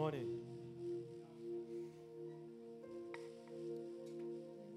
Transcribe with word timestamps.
morning. 0.00 0.30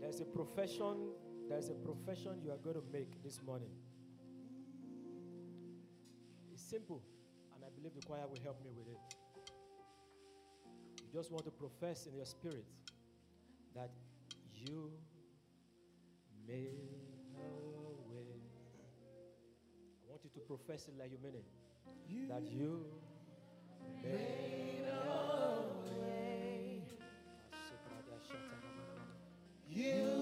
There's 0.02 0.20
a 0.20 0.26
profession, 0.26 1.12
there's 1.48 1.70
a 1.70 1.76
profession 1.76 2.42
you 2.44 2.52
are 2.52 2.58
going 2.58 2.76
to 2.76 2.84
make 2.92 3.24
this 3.24 3.40
morning. 3.46 3.70
It's 6.52 6.62
simple, 6.62 7.02
and 7.56 7.64
I 7.64 7.70
believe 7.74 7.96
the 7.96 8.06
choir 8.06 8.28
will 8.28 8.44
help 8.44 8.62
me 8.66 8.72
with 8.76 8.90
it. 8.90 9.00
You 11.00 11.18
just 11.18 11.32
want 11.32 11.46
to 11.46 11.52
profess 11.52 12.06
in 12.06 12.18
your 12.18 12.26
spirit 12.26 12.66
that 13.76 13.92
you 14.54 14.92
made 16.46 17.00
a 17.40 18.12
way. 18.12 18.42
I 20.04 20.10
want 20.10 20.22
you 20.26 20.32
to 20.34 20.40
profess 20.42 20.90
it 20.90 21.00
like 21.00 21.12
you 21.14 21.18
mean 21.24 21.36
it. 21.36 21.46
that 22.28 22.44
you 22.44 22.84
You 29.70 30.13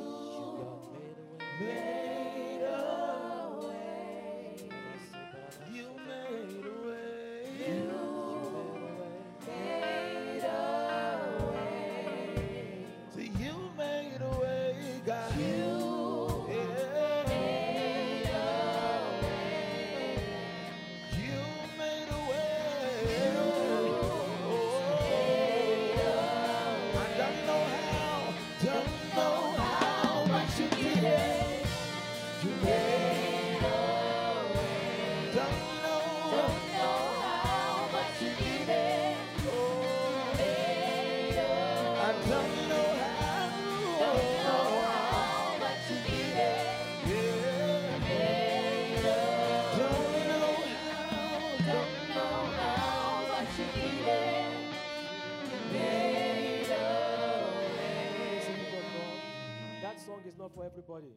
is 60.32 60.38
not 60.38 60.54
for 60.56 60.66
everybody. 60.66 61.12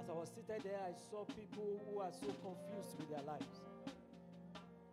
As 0.00 0.08
I 0.08 0.12
was 0.12 0.28
seated 0.28 0.62
there, 0.62 0.78
I 0.84 0.92
saw 1.10 1.24
people 1.24 1.80
who 1.88 2.00
are 2.00 2.12
so 2.12 2.26
confused 2.44 2.98
with 2.98 3.08
their 3.08 3.22
lives. 3.22 3.60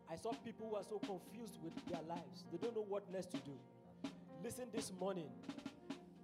I 0.10 0.16
saw 0.16 0.32
people 0.46 0.70
who 0.70 0.76
are 0.78 0.84
so 0.84 1.00
confused 1.00 1.60
with 1.62 1.74
their 1.92 2.02
lives. 2.08 2.46
They 2.52 2.58
don't 2.58 2.76
know 2.76 2.86
what 2.88 3.12
next 3.12 3.32
to 3.32 3.38
do. 3.38 3.52
Listen, 4.44 4.66
this 4.74 4.92
morning, 4.98 5.28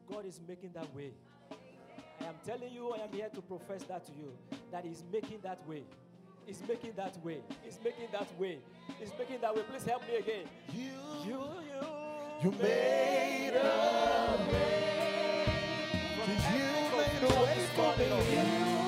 God 0.09 0.25
is 0.25 0.39
making 0.47 0.71
that 0.73 0.93
way. 0.95 1.11
I 2.21 2.25
am 2.25 2.35
telling 2.45 2.71
you, 2.71 2.93
I 2.93 3.03
am 3.03 3.11
here 3.11 3.29
to 3.33 3.41
profess 3.41 3.83
that 3.83 4.05
to 4.05 4.11
you 4.13 4.31
that 4.71 4.85
He's 4.85 5.03
making 5.11 5.39
that 5.43 5.67
way. 5.67 5.83
He's 6.45 6.61
making 6.67 6.93
that 6.95 7.17
way. 7.23 7.39
He's 7.63 7.79
making 7.83 8.07
that 8.13 8.39
way. 8.39 8.59
He's 8.99 9.11
making 9.19 9.41
that 9.41 9.53
way. 9.55 9.63
Please 9.69 9.83
help 9.83 10.07
me 10.07 10.15
again. 10.17 10.45
you, 10.73 10.89
You, 11.25 11.39
you, 11.67 11.87
you 12.43 12.51
made 12.61 13.53
a 13.55 14.37
way. 14.51 14.83
You 16.27 16.82
made 16.97 17.23
a 17.23 17.41
way 17.41 17.67
for 17.75 17.97
me. 17.97 18.82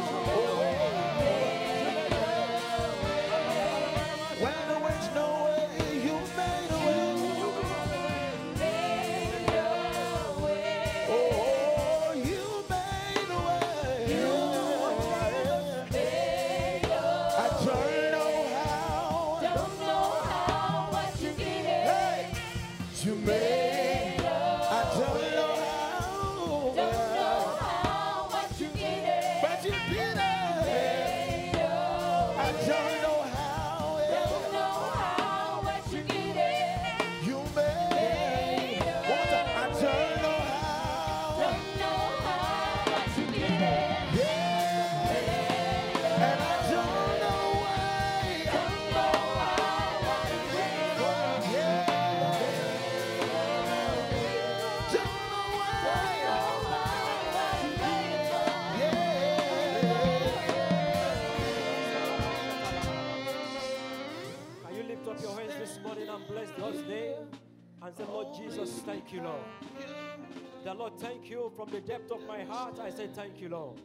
Depth 71.86 72.12
of 72.12 72.26
my 72.28 72.44
heart. 72.44 72.80
I 72.80 72.90
say, 72.90 73.08
thank 73.14 73.40
you, 73.40 73.50
Lord. 73.50 73.80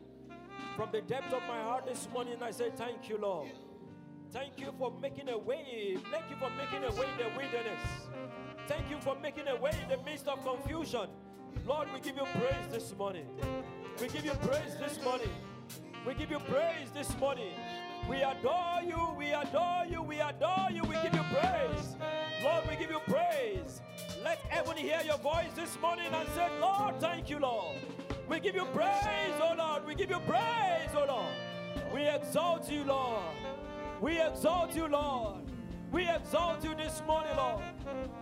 From 0.76 0.88
the 0.92 1.00
depth 1.02 1.32
of 1.32 1.42
my 1.42 1.60
heart 1.60 1.86
this 1.86 2.08
morning, 2.12 2.36
I 2.42 2.50
say, 2.50 2.70
thank 2.74 3.08
you, 3.08 3.18
Lord. 3.18 3.50
Thank 4.32 4.58
you 4.58 4.72
for 4.78 4.92
making 5.02 5.28
a 5.28 5.38
way. 5.38 5.98
Thank 6.10 6.30
you 6.30 6.36
for 6.36 6.50
making 6.50 6.84
a 6.84 6.92
way 7.00 7.06
in 7.12 7.18
the 7.18 7.30
wilderness. 7.36 7.82
Thank 8.66 8.88
you 8.88 8.98
for 9.00 9.16
making 9.20 9.48
a 9.48 9.56
way 9.56 9.72
in 9.82 9.88
the 9.88 10.02
midst 10.04 10.28
of 10.28 10.42
confusion. 10.44 11.08
Lord, 11.66 11.88
we 11.92 12.00
give 12.00 12.16
you 12.16 12.24
praise 12.34 12.68
this 12.70 12.94
morning. 12.96 13.26
We 14.00 14.08
give 14.08 14.24
you 14.24 14.32
praise 14.32 14.76
this 14.78 15.02
morning. 15.02 15.30
We 16.06 16.14
give 16.14 16.30
you 16.30 16.38
praise 16.38 16.90
this 16.94 17.18
morning. 17.18 17.52
We 18.08 18.22
adore 18.22 18.80
you, 18.86 19.14
we 19.18 19.32
adore 19.32 19.84
you, 19.88 20.02
we 20.02 20.20
adore 20.20 20.68
you, 20.72 20.82
we 20.84 20.94
give 21.02 21.14
you 21.14 21.19
heaven 24.60 24.76
hear 24.76 25.00
your 25.06 25.16
voice 25.16 25.50
this 25.56 25.78
morning 25.80 26.12
and 26.12 26.28
say, 26.34 26.46
Lord, 26.60 27.00
thank 27.00 27.30
you, 27.30 27.38
Lord. 27.38 27.78
We 28.28 28.40
give 28.40 28.54
you 28.54 28.66
praise, 28.66 29.32
oh 29.40 29.54
Lord. 29.56 29.86
We 29.86 29.94
give 29.94 30.10
you 30.10 30.20
praise, 30.26 30.90
oh 30.94 31.06
Lord. 31.08 31.34
We 31.94 32.06
exalt 32.06 32.70
you, 32.70 32.84
Lord. 32.84 33.22
We 34.02 34.20
exalt 34.20 34.76
you, 34.76 34.86
Lord. 34.86 35.44
We 35.90 36.06
exalt 36.06 36.62
you 36.62 36.74
this 36.74 37.02
morning, 37.06 37.34
Lord. 37.38 37.62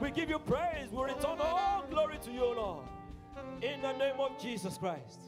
We 0.00 0.12
give 0.12 0.30
you 0.30 0.38
praise. 0.38 0.92
We 0.92 1.02
return 1.02 1.38
all 1.40 1.84
glory 1.90 2.18
to 2.22 2.30
you, 2.30 2.54
Lord. 2.54 2.84
In 3.60 3.82
the 3.82 3.92
name 3.94 4.20
of 4.20 4.40
Jesus 4.40 4.78
Christ. 4.78 5.18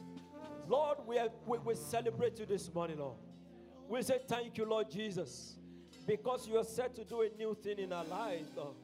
Lord, 0.69 0.99
we, 1.05 1.19
we, 1.45 1.57
we 1.57 1.75
celebrate 1.75 2.39
you 2.39 2.45
this 2.45 2.73
morning, 2.73 2.99
Lord. 2.99 3.17
We 3.89 4.01
say 4.01 4.19
thank 4.29 4.57
you, 4.57 4.63
Lord 4.63 4.89
Jesus, 4.89 5.57
because 6.07 6.47
you 6.47 6.57
are 6.57 6.63
set 6.63 6.95
to 6.95 7.03
do 7.03 7.23
a 7.23 7.29
new 7.37 7.53
thing 7.61 7.79
in 7.79 7.91
our 7.91 8.05
lives, 8.05 8.49
Lord. 8.55 8.75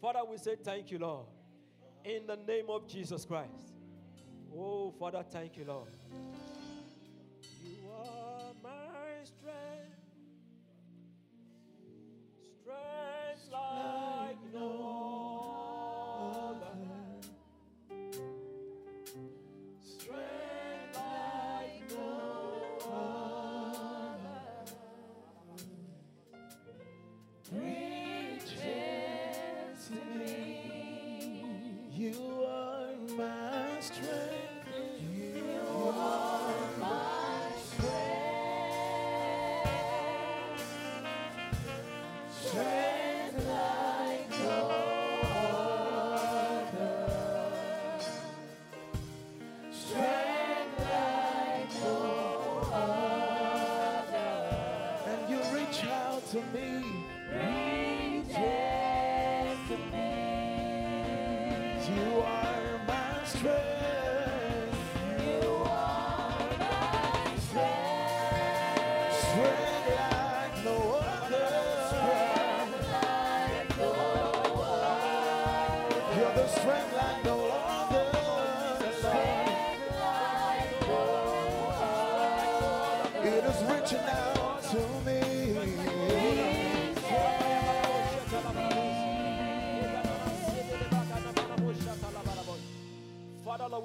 Father, 0.00 0.20
we 0.30 0.38
say 0.38 0.54
thank 0.62 0.92
you, 0.92 0.98
Lord. 0.98 1.26
In 2.04 2.26
the 2.26 2.36
name 2.36 2.66
of 2.68 2.88
Jesus 2.88 3.24
Christ. 3.24 3.74
Oh, 4.56 4.92
Father, 4.98 5.24
thank 5.30 5.56
you, 5.56 5.64
Lord. 5.64 5.88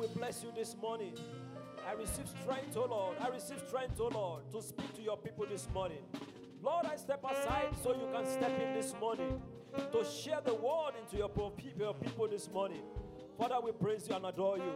We 0.07 0.19
bless 0.19 0.43
you 0.43 0.51
this 0.55 0.75
morning. 0.81 1.13
I 1.87 1.93
receive 1.93 2.27
strength, 2.41 2.75
oh 2.75 2.85
Lord. 2.85 3.17
I 3.19 3.29
receive 3.29 3.61
strength, 3.67 3.99
oh 3.99 4.07
Lord, 4.07 4.41
to 4.51 4.61
speak 4.61 4.93
to 4.95 5.01
your 5.01 5.17
people 5.17 5.45
this 5.49 5.67
morning. 5.73 5.99
Lord, 6.61 6.85
I 6.85 6.95
step 6.95 7.23
aside 7.23 7.69
so 7.81 7.93
you 7.93 8.07
can 8.13 8.25
step 8.25 8.51
in 8.59 8.73
this 8.73 8.93
morning 8.99 9.41
to 9.91 10.05
share 10.05 10.41
the 10.43 10.53
word 10.53 10.93
into 11.01 11.17
your 11.17 11.29
people, 11.29 12.27
this 12.27 12.49
morning. 12.51 12.81
Father, 13.37 13.55
we 13.63 13.71
praise 13.71 14.07
you 14.09 14.15
and 14.15 14.25
adore 14.25 14.57
you 14.57 14.73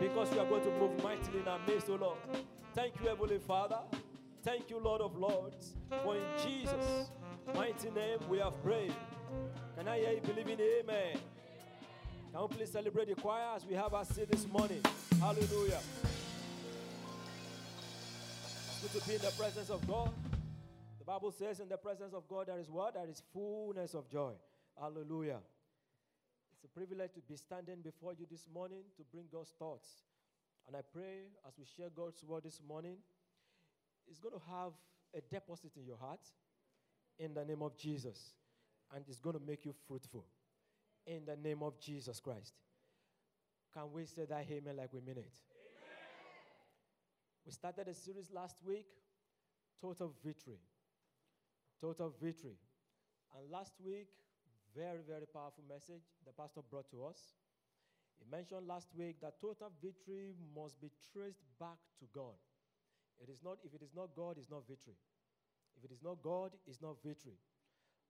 because 0.00 0.32
you 0.32 0.40
are 0.40 0.48
going 0.48 0.62
to 0.62 0.70
move 0.78 1.02
mightily 1.02 1.40
in 1.40 1.48
our 1.48 1.60
midst, 1.66 1.88
oh 1.88 1.96
Lord. 1.96 2.18
Thank 2.74 2.94
you, 3.00 3.08
Heavenly 3.08 3.38
Father. 3.38 3.78
Thank 4.42 4.70
you, 4.70 4.78
Lord 4.78 5.00
of 5.00 5.16
Lords. 5.16 5.76
For 6.02 6.16
in 6.16 6.22
Jesus' 6.44 7.10
mighty 7.54 7.90
name 7.90 8.18
we 8.28 8.38
have 8.38 8.60
prayed. 8.62 8.94
Can 9.76 9.88
I 9.88 9.98
hear 9.98 10.12
you 10.12 10.20
believing 10.20 10.58
amen? 10.60 11.18
Can 12.32 12.40
we 12.40 12.48
please 12.56 12.72
celebrate 12.72 13.08
the 13.08 13.14
choir 13.14 13.44
as 13.54 13.66
we 13.66 13.74
have 13.74 13.92
our 13.92 14.06
seat 14.06 14.30
this 14.30 14.48
morning? 14.48 14.80
Hallelujah. 15.20 15.80
Good 18.80 19.02
to 19.02 19.06
be 19.06 19.16
in 19.16 19.20
the 19.20 19.32
presence 19.36 19.68
of 19.68 19.86
God. 19.86 20.08
The 20.98 21.04
Bible 21.04 21.30
says, 21.30 21.60
in 21.60 21.68
the 21.68 21.76
presence 21.76 22.14
of 22.14 22.26
God, 22.26 22.46
there 22.46 22.58
is 22.58 22.70
what? 22.70 22.94
There 22.94 23.06
is 23.06 23.22
fullness 23.34 23.92
of 23.92 24.08
joy. 24.08 24.32
Hallelujah. 24.80 25.40
It's 26.54 26.64
a 26.64 26.68
privilege 26.68 27.12
to 27.12 27.20
be 27.20 27.36
standing 27.36 27.82
before 27.84 28.14
you 28.18 28.24
this 28.30 28.46
morning 28.54 28.84
to 28.96 29.02
bring 29.12 29.24
God's 29.30 29.52
thoughts. 29.58 29.88
And 30.66 30.74
I 30.74 30.80
pray 30.90 31.28
as 31.46 31.52
we 31.58 31.66
share 31.76 31.90
God's 31.94 32.24
word 32.24 32.44
this 32.44 32.62
morning, 32.66 32.96
it's 34.08 34.18
going 34.18 34.34
to 34.34 34.42
have 34.50 34.72
a 35.14 35.20
deposit 35.20 35.72
in 35.76 35.84
your 35.84 35.98
heart 35.98 36.24
in 37.18 37.34
the 37.34 37.44
name 37.44 37.60
of 37.60 37.76
Jesus. 37.76 38.32
And 38.94 39.04
it's 39.06 39.20
going 39.20 39.38
to 39.38 39.42
make 39.46 39.66
you 39.66 39.74
fruitful 39.86 40.24
in 41.06 41.24
the 41.26 41.36
name 41.36 41.62
of 41.62 41.78
Jesus 41.80 42.20
Christ. 42.20 42.54
Can 43.74 43.92
we 43.92 44.04
say 44.04 44.24
that 44.26 44.46
amen 44.50 44.76
like 44.76 44.92
we 44.92 45.00
mean 45.00 45.18
it? 45.18 45.32
We 47.44 47.52
started 47.52 47.88
a 47.88 47.94
series 47.94 48.30
last 48.32 48.56
week, 48.64 48.86
Total 49.80 50.12
Victory. 50.24 50.60
Total 51.80 52.12
Victory. 52.20 52.56
And 53.36 53.50
last 53.50 53.72
week, 53.84 54.08
very, 54.74 55.00
very 55.06 55.26
powerful 55.26 55.64
message 55.68 56.02
the 56.24 56.32
pastor 56.32 56.60
brought 56.70 56.88
to 56.90 57.04
us. 57.04 57.34
He 58.18 58.30
mentioned 58.30 58.68
last 58.68 58.88
week 58.96 59.16
that 59.20 59.40
total 59.40 59.72
victory 59.82 60.34
must 60.54 60.80
be 60.80 60.90
traced 61.12 61.42
back 61.58 61.78
to 61.98 62.06
God. 62.14 62.38
It 63.20 63.28
is 63.28 63.40
not, 63.42 63.58
if 63.64 63.74
it 63.74 63.82
is 63.82 63.90
not 63.94 64.14
God, 64.14 64.36
it's 64.38 64.50
not 64.50 64.62
victory. 64.68 64.94
If 65.76 65.84
it 65.84 65.92
is 65.92 66.02
not 66.02 66.22
God, 66.22 66.52
it's 66.66 66.80
not 66.80 66.96
victory. 67.04 67.38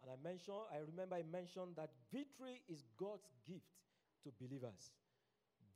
And 0.03 0.11
I 0.11 0.19
mentioned, 0.23 0.67
I 0.75 0.83
remember 0.83 1.15
I 1.15 1.23
mentioned 1.31 1.79
that 1.79 1.91
victory 2.11 2.63
is 2.69 2.83
God's 2.99 3.31
gift 3.47 3.71
to 4.25 4.33
believers. 4.41 4.91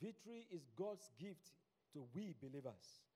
Victory 0.02 0.46
is 0.50 0.66
God's 0.76 1.08
gift 1.18 1.54
to 1.94 2.04
we 2.14 2.34
believers. 2.42 3.06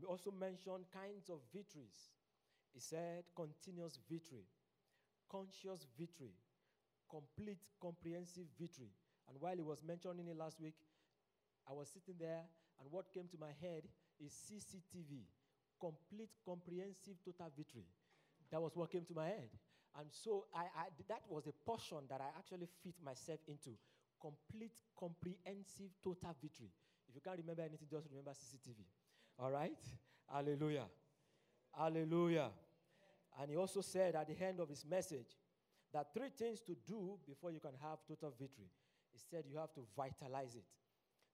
He 0.00 0.04
also 0.04 0.32
mentioned 0.32 0.88
kinds 0.92 1.28
of 1.28 1.38
victories. 1.52 2.16
He 2.72 2.80
said 2.80 3.24
continuous 3.36 3.98
victory, 4.08 4.48
conscious 5.30 5.86
victory, 5.98 6.34
complete 7.08 7.60
comprehensive 7.80 8.48
victory. 8.58 8.92
And 9.28 9.40
while 9.40 9.56
he 9.56 9.62
was 9.62 9.82
mentioning 9.86 10.28
it 10.28 10.36
last 10.36 10.60
week, 10.60 10.76
I 11.68 11.72
was 11.72 11.88
sitting 11.88 12.16
there, 12.18 12.44
and 12.80 12.90
what 12.90 13.12
came 13.12 13.28
to 13.28 13.38
my 13.38 13.52
head 13.60 13.82
is 14.20 14.32
CCTV, 14.32 15.24
complete 15.80 16.30
comprehensive 16.44 17.16
total 17.24 17.50
victory. 17.56 17.86
That 18.50 18.62
was 18.62 18.76
what 18.76 18.90
came 18.90 19.04
to 19.04 19.14
my 19.14 19.26
head. 19.26 19.50
And 19.98 20.08
so 20.10 20.44
I, 20.54 20.64
I, 20.76 20.84
that 21.08 21.22
was 21.28 21.46
a 21.46 21.52
portion 21.64 21.98
that 22.10 22.20
I 22.20 22.28
actually 22.38 22.68
fit 22.82 22.94
myself 23.04 23.40
into. 23.48 23.70
Complete, 24.20 24.72
comprehensive, 24.98 25.90
total 26.02 26.34
victory. 26.40 26.68
If 27.08 27.14
you 27.14 27.20
can't 27.24 27.38
remember 27.38 27.62
anything, 27.62 27.88
just 27.90 28.06
remember 28.10 28.32
CCTV. 28.32 28.84
All 29.38 29.50
right? 29.50 29.78
Hallelujah. 30.30 30.84
Hallelujah. 31.76 32.50
And 33.40 33.50
he 33.50 33.56
also 33.56 33.80
said 33.80 34.14
at 34.16 34.26
the 34.26 34.44
end 34.44 34.60
of 34.60 34.68
his 34.68 34.84
message 34.84 35.36
that 35.92 36.12
three 36.12 36.30
things 36.36 36.60
to 36.62 36.76
do 36.86 37.18
before 37.26 37.50
you 37.50 37.60
can 37.60 37.72
have 37.82 37.98
total 38.08 38.32
victory. 38.38 38.68
He 39.12 39.18
said 39.30 39.44
you 39.50 39.58
have 39.58 39.72
to 39.74 39.80
vitalize 39.96 40.54
it. 40.56 40.64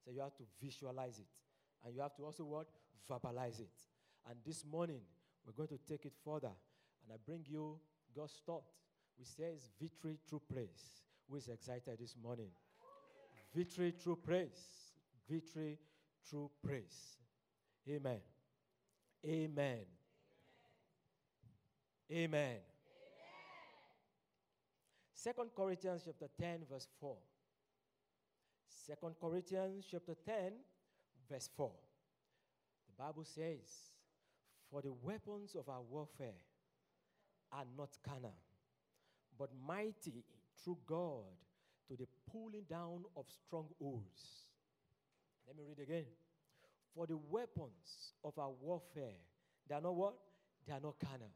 So 0.03 0.11
you 0.11 0.21
have 0.21 0.35
to 0.35 0.43
visualize 0.61 1.19
it. 1.19 1.27
And 1.85 1.95
you 1.95 2.01
have 2.01 2.15
to 2.15 2.23
also 2.23 2.43
what? 2.43 2.67
Verbalize 3.09 3.59
it. 3.59 3.71
And 4.29 4.37
this 4.45 4.63
morning, 4.65 5.01
we're 5.45 5.53
going 5.53 5.77
to 5.77 5.79
take 5.85 6.05
it 6.05 6.13
further. 6.23 6.51
And 7.03 7.13
I 7.13 7.17
bring 7.25 7.45
you 7.47 7.77
God's 8.15 8.41
thought, 8.45 8.63
which 9.17 9.27
says 9.27 9.69
victory 9.81 10.17
through 10.27 10.41
praise. 10.51 11.01
Who 11.29 11.35
is 11.35 11.47
excited 11.47 11.97
this 11.99 12.15
morning? 12.21 12.49
Victory 13.55 13.91
through 13.91 14.17
praise. 14.17 14.91
Victory 15.29 15.77
through 16.29 16.49
praise. 16.65 17.17
Amen. 17.89 18.19
Amen. 19.25 19.79
Amen. 22.11 22.57
Second 25.13 25.49
Corinthians 25.55 26.03
chapter 26.05 26.27
10, 26.39 26.59
verse 26.69 26.87
4. 26.99 27.15
Second 28.67 29.15
Corinthians 29.21 29.85
chapter 29.89 30.15
10, 30.25 30.51
verse 31.31 31.49
4. 31.55 31.71
The 32.87 33.03
Bible 33.03 33.23
says, 33.23 33.93
For 34.69 34.81
the 34.81 34.91
weapons 34.91 35.55
of 35.55 35.69
our 35.69 35.81
warfare 35.81 36.33
are 37.53 37.65
not 37.77 37.89
carnal, 38.03 38.35
but 39.37 39.49
mighty 39.65 40.23
through 40.63 40.77
God 40.85 41.37
to 41.87 41.95
the 41.95 42.07
pulling 42.31 42.63
down 42.69 43.03
of 43.15 43.25
strongholds. 43.29 44.47
Let 45.47 45.57
me 45.57 45.63
read 45.67 45.79
again. 45.79 46.05
For 46.95 47.07
the 47.07 47.17
weapons 47.17 48.13
of 48.23 48.37
our 48.37 48.51
warfare, 48.51 49.19
they 49.67 49.75
are 49.75 49.81
not 49.81 49.95
what? 49.95 50.15
They 50.67 50.73
are 50.73 50.79
not 50.79 50.95
carnal. 50.99 51.31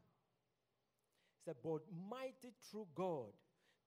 It 1.36 1.44
said, 1.44 1.56
but 1.62 1.82
mighty 2.08 2.52
through 2.70 2.86
God 2.94 3.32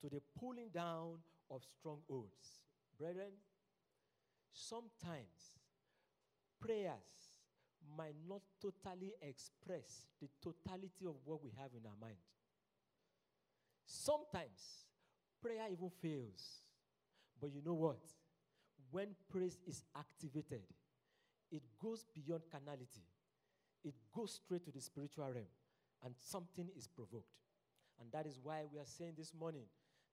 to 0.01 0.09
the 0.09 0.21
pulling 0.39 0.69
down 0.73 1.17
of 1.49 1.61
strongholds. 1.79 2.61
Brethren, 2.97 3.31
sometimes 4.53 5.59
prayers 6.59 7.30
might 7.97 8.15
not 8.27 8.41
totally 8.61 9.13
express 9.21 10.07
the 10.21 10.27
totality 10.41 11.05
of 11.05 11.15
what 11.25 11.43
we 11.43 11.51
have 11.57 11.71
in 11.73 11.85
our 11.85 11.97
mind. 11.99 12.17
Sometimes 13.85 14.85
prayer 15.41 15.67
even 15.71 15.89
fails. 16.01 16.61
But 17.39 17.51
you 17.51 17.61
know 17.65 17.73
what? 17.73 17.99
When 18.91 19.07
praise 19.31 19.57
is 19.67 19.83
activated, 19.97 20.61
it 21.51 21.63
goes 21.81 22.05
beyond 22.13 22.43
carnality, 22.51 23.03
it 23.83 23.95
goes 24.15 24.39
straight 24.43 24.63
to 24.65 24.71
the 24.71 24.81
spiritual 24.81 25.25
realm, 25.25 25.51
and 26.05 26.13
something 26.19 26.67
is 26.77 26.87
provoked. 26.87 27.25
And 27.99 28.11
that 28.11 28.25
is 28.25 28.39
why 28.41 28.63
we 28.71 28.79
are 28.79 28.85
saying 28.85 29.13
this 29.17 29.33
morning 29.37 29.65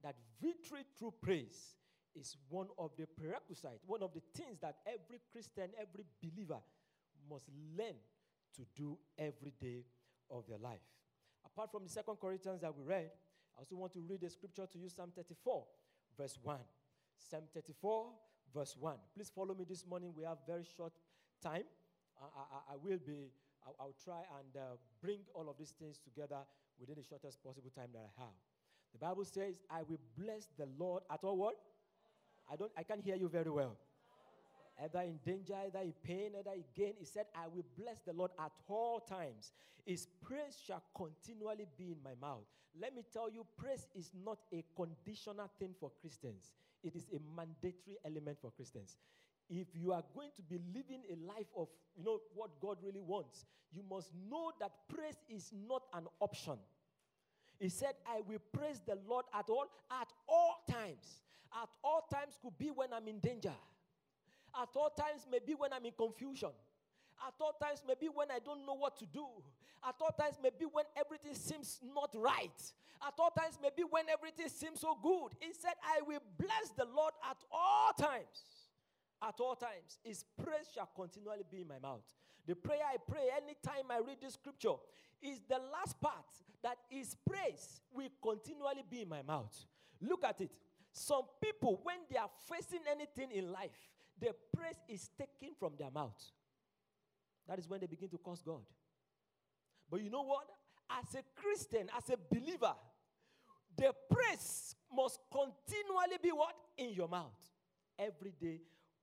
that 0.03 0.15
victory 0.41 0.85
through 0.99 1.15
praise 1.23 1.77
is 2.15 2.37
one 2.49 2.69
of 2.79 2.91
the 2.97 3.07
prerequisites, 3.07 3.83
one 3.87 4.03
of 4.03 4.13
the 4.13 4.23
things 4.35 4.59
that 4.61 4.77
every 4.87 5.21
Christian, 5.31 5.71
every 5.81 6.05
believer 6.23 6.61
must 7.31 7.47
learn 7.77 7.97
to 8.57 8.63
do 8.77 8.99
every 9.19 9.53
day 9.61 9.85
of 10.31 10.45
their 10.49 10.59
life. 10.59 10.81
Apart 11.45 11.71
from 11.71 11.85
the 11.85 11.91
second 11.91 12.17
Corinthians 12.21 12.61
that 12.61 12.75
we 12.77 12.85
read, 12.85 13.11
I 13.57 13.61
also 13.61 13.77
want 13.77 13.93
to 13.95 14.01
read 14.01 14.23
a 14.23 14.31
scripture 14.31 14.67
to 14.67 14.79
you, 14.79 14.89
Psalm 14.89 15.11
34, 15.15 15.65
verse 16.17 16.39
1. 16.43 16.59
Psalm 17.19 17.43
34, 17.55 18.07
verse 18.55 18.77
1. 18.79 18.95
Please 19.15 19.31
follow 19.35 19.55
me 19.55 19.65
this 19.69 19.85
morning. 19.87 20.13
We 20.17 20.25
have 20.25 20.39
very 20.47 20.65
short 20.77 20.93
time. 21.43 21.65
I, 22.21 22.25
I, 22.25 22.75
I 22.75 22.77
will 22.83 22.99
be, 23.05 23.31
I, 23.67 23.71
I'll 23.81 23.95
try 24.05 24.23
and 24.39 24.57
uh, 24.57 24.77
bring 25.03 25.21
all 25.35 25.49
of 25.49 25.57
these 25.59 25.73
things 25.79 25.99
together 25.99 26.39
within 26.79 26.97
the 26.97 27.03
shortest 27.03 27.43
possible 27.43 27.71
time 27.75 27.89
that 27.93 28.03
I 28.03 28.23
have. 28.23 28.35
The 28.93 28.99
Bible 28.99 29.25
says, 29.25 29.61
I 29.71 29.83
will 29.83 30.01
bless 30.17 30.49
the 30.57 30.69
Lord 30.79 31.03
at 31.11 31.21
all 31.23 31.37
what? 31.37 31.57
I 32.51 32.57
don't 32.57 32.73
I 32.77 32.83
can't 32.83 33.03
hear 33.05 33.17
you 33.17 33.29
very 33.29 33.51
well. 33.51 33.77
Either 34.83 35.01
in 35.01 35.19
danger, 35.25 35.55
either 35.67 35.81
in 35.81 35.93
pain, 36.03 36.33
either 36.39 36.53
in 36.53 36.65
gain. 36.75 36.95
He 36.99 37.05
said, 37.05 37.27
I 37.35 37.47
will 37.49 37.65
bless 37.77 38.01
the 38.01 38.13
Lord 38.13 38.31
at 38.39 38.53
all 38.69 39.01
times. 39.01 39.53
His 39.85 40.07
praise 40.23 40.57
shall 40.67 40.83
continually 40.95 41.67
be 41.77 41.93
in 41.93 41.97
my 42.05 42.15
mouth. 42.21 42.45
Let 42.81 42.95
me 42.95 43.03
tell 43.13 43.31
you, 43.31 43.45
praise 43.57 43.87
is 43.95 44.11
not 44.25 44.39
a 44.53 44.65
conditional 44.77 45.51
thing 45.59 45.75
for 45.81 45.91
Christians, 46.01 46.53
it 46.85 46.95
is 46.95 47.07
a 47.13 47.19
mandatory 47.37 47.97
element 48.05 48.39
for 48.41 48.51
Christians. 48.53 48.97
if 49.51 49.69
you 49.75 49.93
are 49.93 50.03
going 50.15 50.31
to 50.37 50.43
be 50.43 50.61
living 50.75 51.03
a 51.11 51.17
life 51.27 51.47
of, 51.57 51.69
you 51.97 52.05
know, 52.05 52.21
what 52.35 52.51
God 52.61 52.77
really 52.83 53.01
wants, 53.01 53.47
you 53.73 53.83
must 53.89 54.11
know 54.31 54.53
that 54.61 54.71
praise 54.89 55.17
is 55.29 55.51
not 55.69 55.83
an 55.95 56.07
option. 56.21 56.59
He 57.59 57.69
said, 57.69 57.95
I 58.07 58.21
will 58.29 58.41
praise 58.53 58.81
the 58.87 58.99
Lord 59.09 59.25
at 59.35 59.49
all, 59.49 59.67
at 59.91 60.09
all 60.29 60.63
times. 60.71 61.23
At 61.53 61.69
all 61.83 62.07
times 62.13 62.39
could 62.43 62.57
be 62.59 62.71
when 62.71 62.93
I'm 62.93 63.09
in 63.09 63.19
danger. 63.21 63.55
At 64.55 64.71
all 64.76 64.90
times 64.90 65.26
maybe 65.31 65.55
when 65.55 65.73
I'm 65.73 65.85
in 65.85 65.93
confusion. 65.93 66.50
At 67.26 67.35
all 67.40 67.52
times, 67.61 67.83
maybe 67.87 68.07
when 68.07 68.31
I 68.31 68.38
don't 68.38 68.64
know 68.64 68.75
what 68.75 68.97
to 68.99 69.07
do. 69.07 69.26
At 69.87 69.97
all 70.00 70.14
times, 70.19 70.37
maybe 70.43 70.67
when 70.71 70.85
everything 70.97 71.35
seems 71.35 71.81
not 71.83 72.14
right. 72.14 72.61
At 73.07 73.14
all 73.19 73.31
times, 73.31 73.59
maybe 73.62 73.83
when 73.88 74.09
everything 74.09 74.49
seems 74.49 74.81
so 74.81 74.97
good. 75.02 75.35
He 75.40 75.52
said, 75.52 75.75
I 75.83 76.02
will 76.02 76.23
bless 76.38 76.71
the 76.76 76.85
Lord 76.85 77.14
at 77.28 77.38
all 77.50 77.93
times. 77.93 78.69
At 79.23 79.40
all 79.40 79.57
times, 79.57 79.99
His 80.05 80.25
praise 80.43 80.71
shall 80.75 80.88
continually 80.95 81.45
be 81.50 81.62
in 81.62 81.69
my 81.69 81.78
mouth. 81.81 82.07
The 82.47 82.55
prayer 82.55 82.83
I 82.87 82.97
pray 82.99 83.28
anytime 83.37 83.90
I 83.90 83.99
read 83.99 84.19
this 84.23 84.35
scripture 84.35 84.78
is 85.21 85.40
the 85.49 85.59
last 85.73 86.00
part 86.00 86.26
that 86.62 86.78
His 86.88 87.17
praise 87.28 87.83
will 87.93 88.11
continually 88.23 88.85
be 88.88 89.02
in 89.02 89.09
my 89.09 89.23
mouth. 89.23 89.55
Look 90.00 90.25
at 90.25 90.40
it. 90.40 90.52
Some 90.93 91.25
people, 91.43 91.81
when 91.83 91.99
they 92.11 92.17
are 92.17 92.31
facing 92.49 92.81
anything 92.90 93.31
in 93.33 93.52
life, 93.52 93.90
the 94.21 94.35
praise 94.57 94.81
is 94.89 95.11
taken 95.19 95.55
from 95.59 95.73
their 95.79 95.91
mouth. 95.91 96.21
That 97.47 97.59
is 97.59 97.69
when 97.69 97.81
they 97.81 97.87
begin 97.87 98.09
to 98.11 98.19
curse 98.19 98.43
God. 98.45 98.63
But 99.91 100.03
you 100.03 100.11
know 100.11 100.23
what? 100.23 100.47
As 100.91 101.15
a 101.15 101.23
Christian, 101.35 101.89
as 101.97 102.11
a 102.11 102.17
believer, 102.31 102.75
the 103.77 103.93
praise 104.11 104.75
must 104.95 105.21
continually 105.31 106.19
be 106.23 106.31
what? 106.31 106.55
In 106.77 106.93
your 106.93 107.09
mouth. 107.09 107.39
Every 107.99 108.35
day 108.41 108.61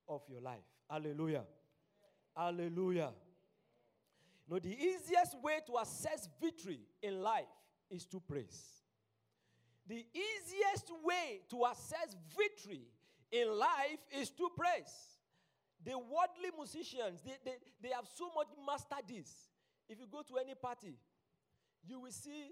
of 0.08 0.22
your 0.28 0.40
life. 0.40 0.64
Hallelujah. 0.88 1.42
Hallelujah. 2.36 3.10
Know, 4.48 4.58
the 4.60 4.72
easiest 4.72 5.36
way 5.42 5.58
to 5.66 5.78
assess 5.78 6.28
victory 6.40 6.80
in 7.02 7.20
life 7.20 7.44
is 7.90 8.06
to 8.06 8.20
praise. 8.20 8.82
The 9.88 10.04
easiest 10.14 10.90
way 11.02 11.40
to 11.50 11.64
assess 11.64 12.14
victory 12.36 12.82
in 13.32 13.48
life 13.58 14.00
is 14.10 14.30
to 14.30 14.48
praise. 14.56 15.18
The 15.84 15.96
worldly 15.98 16.50
musicians, 16.56 17.22
they, 17.22 17.36
they, 17.44 17.56
they 17.82 17.94
have 17.94 18.06
so 18.16 18.30
much 18.34 18.48
mastered 18.66 19.06
this. 19.08 19.30
If 19.88 20.00
you 20.00 20.06
go 20.10 20.22
to 20.22 20.38
any 20.38 20.54
party, 20.54 20.96
you 21.86 22.00
will 22.00 22.10
see 22.10 22.50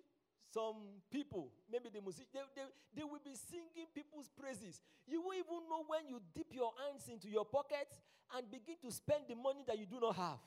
some 0.52 1.02
people, 1.10 1.50
maybe 1.70 1.88
the 1.92 2.00
music, 2.00 2.26
they, 2.32 2.40
they, 2.54 2.62
they 2.94 3.02
will 3.02 3.18
be 3.24 3.34
singing 3.34 3.90
people's 3.92 4.30
praises. 4.38 4.82
You 5.06 5.20
won't 5.20 5.38
even 5.38 5.66
know 5.68 5.82
when 5.88 6.06
you 6.08 6.20
dip 6.32 6.46
your 6.52 6.70
hands 6.78 7.08
into 7.08 7.28
your 7.28 7.44
pockets 7.44 7.98
and 8.36 8.48
begin 8.50 8.76
to 8.82 8.92
spend 8.92 9.24
the 9.28 9.34
money 9.34 9.64
that 9.66 9.78
you 9.78 9.86
do 9.86 9.98
not 10.00 10.14
have. 10.14 10.38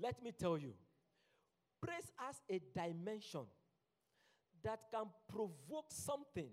Let 0.00 0.22
me 0.22 0.30
tell 0.30 0.58
you, 0.58 0.74
praise 1.80 2.12
has 2.16 2.36
a 2.48 2.60
dimension 2.72 3.46
that 4.62 4.80
can 4.92 5.06
provoke 5.28 5.86
something 5.90 6.50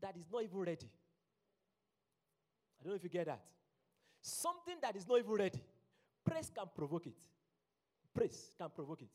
that 0.00 0.16
is 0.16 0.26
not 0.30 0.42
even 0.44 0.58
ready. 0.58 0.90
I 2.84 2.92
don't 2.92 2.92
know 2.92 3.00
if 3.00 3.04
you 3.04 3.08
get 3.08 3.32
that. 3.32 3.40
Something 4.20 4.76
that 4.84 4.92
is 4.92 5.08
not 5.08 5.16
even 5.16 5.32
ready. 5.32 5.64
Praise 6.20 6.52
can 6.52 6.68
provoke 6.76 7.08
it. 7.08 7.16
Praise 8.12 8.52
can 8.60 8.68
provoke 8.68 9.00
it. 9.00 9.08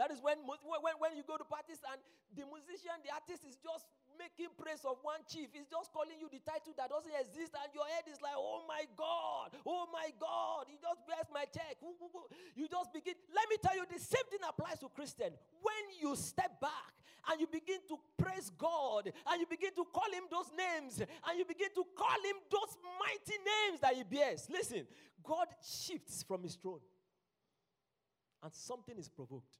That 0.00 0.08
is 0.08 0.24
when, 0.24 0.40
when, 0.48 0.96
when 0.96 1.12
you 1.12 1.20
go 1.20 1.36
to 1.36 1.44
parties 1.44 1.84
and 1.92 2.00
the 2.32 2.48
musician, 2.48 2.96
the 3.04 3.12
artist 3.12 3.44
is 3.44 3.60
just 3.60 3.84
making 4.16 4.48
praise 4.56 4.80
of 4.88 4.96
one 5.04 5.20
chief. 5.28 5.52
He's 5.52 5.68
just 5.68 5.92
calling 5.92 6.16
you 6.16 6.32
the 6.32 6.40
title 6.40 6.72
that 6.80 6.88
doesn't 6.88 7.12
exist, 7.12 7.52
and 7.52 7.68
your 7.76 7.84
head 7.84 8.08
is 8.08 8.16
like, 8.24 8.32
oh 8.32 8.64
my 8.64 8.88
God, 8.96 9.52
oh 9.68 9.84
my 9.92 10.08
God, 10.16 10.72
he 10.72 10.80
just 10.80 11.04
bears 11.04 11.28
my 11.28 11.44
check. 11.52 11.76
You 12.56 12.64
just 12.64 12.96
begin. 12.96 13.12
Let 13.36 13.44
me 13.52 13.60
tell 13.60 13.76
you, 13.76 13.84
the 13.84 14.00
same 14.00 14.24
thing 14.32 14.40
applies 14.40 14.80
to 14.80 14.88
Christian. 14.88 15.36
When 15.60 15.84
you 16.00 16.16
step 16.16 16.56
back 16.64 16.96
and 17.30 17.40
you 17.40 17.46
begin 17.46 17.78
to 17.88 17.96
praise 18.16 18.50
God, 18.56 19.06
and 19.06 19.40
you 19.40 19.46
begin 19.48 19.74
to 19.74 19.84
call 19.92 20.10
him 20.12 20.24
those 20.30 20.50
names, 20.56 20.98
and 21.00 21.38
you 21.38 21.44
begin 21.44 21.68
to 21.74 21.84
call 21.96 22.08
him 22.24 22.36
those 22.50 22.76
mighty 22.98 23.38
names 23.38 23.80
that 23.80 23.94
he 23.94 24.02
bears, 24.02 24.48
listen, 24.50 24.86
God 25.22 25.46
shifts 25.62 26.22
from 26.22 26.42
his 26.42 26.56
throne, 26.56 26.80
and 28.42 28.52
something 28.52 28.98
is 28.98 29.08
provoked. 29.08 29.56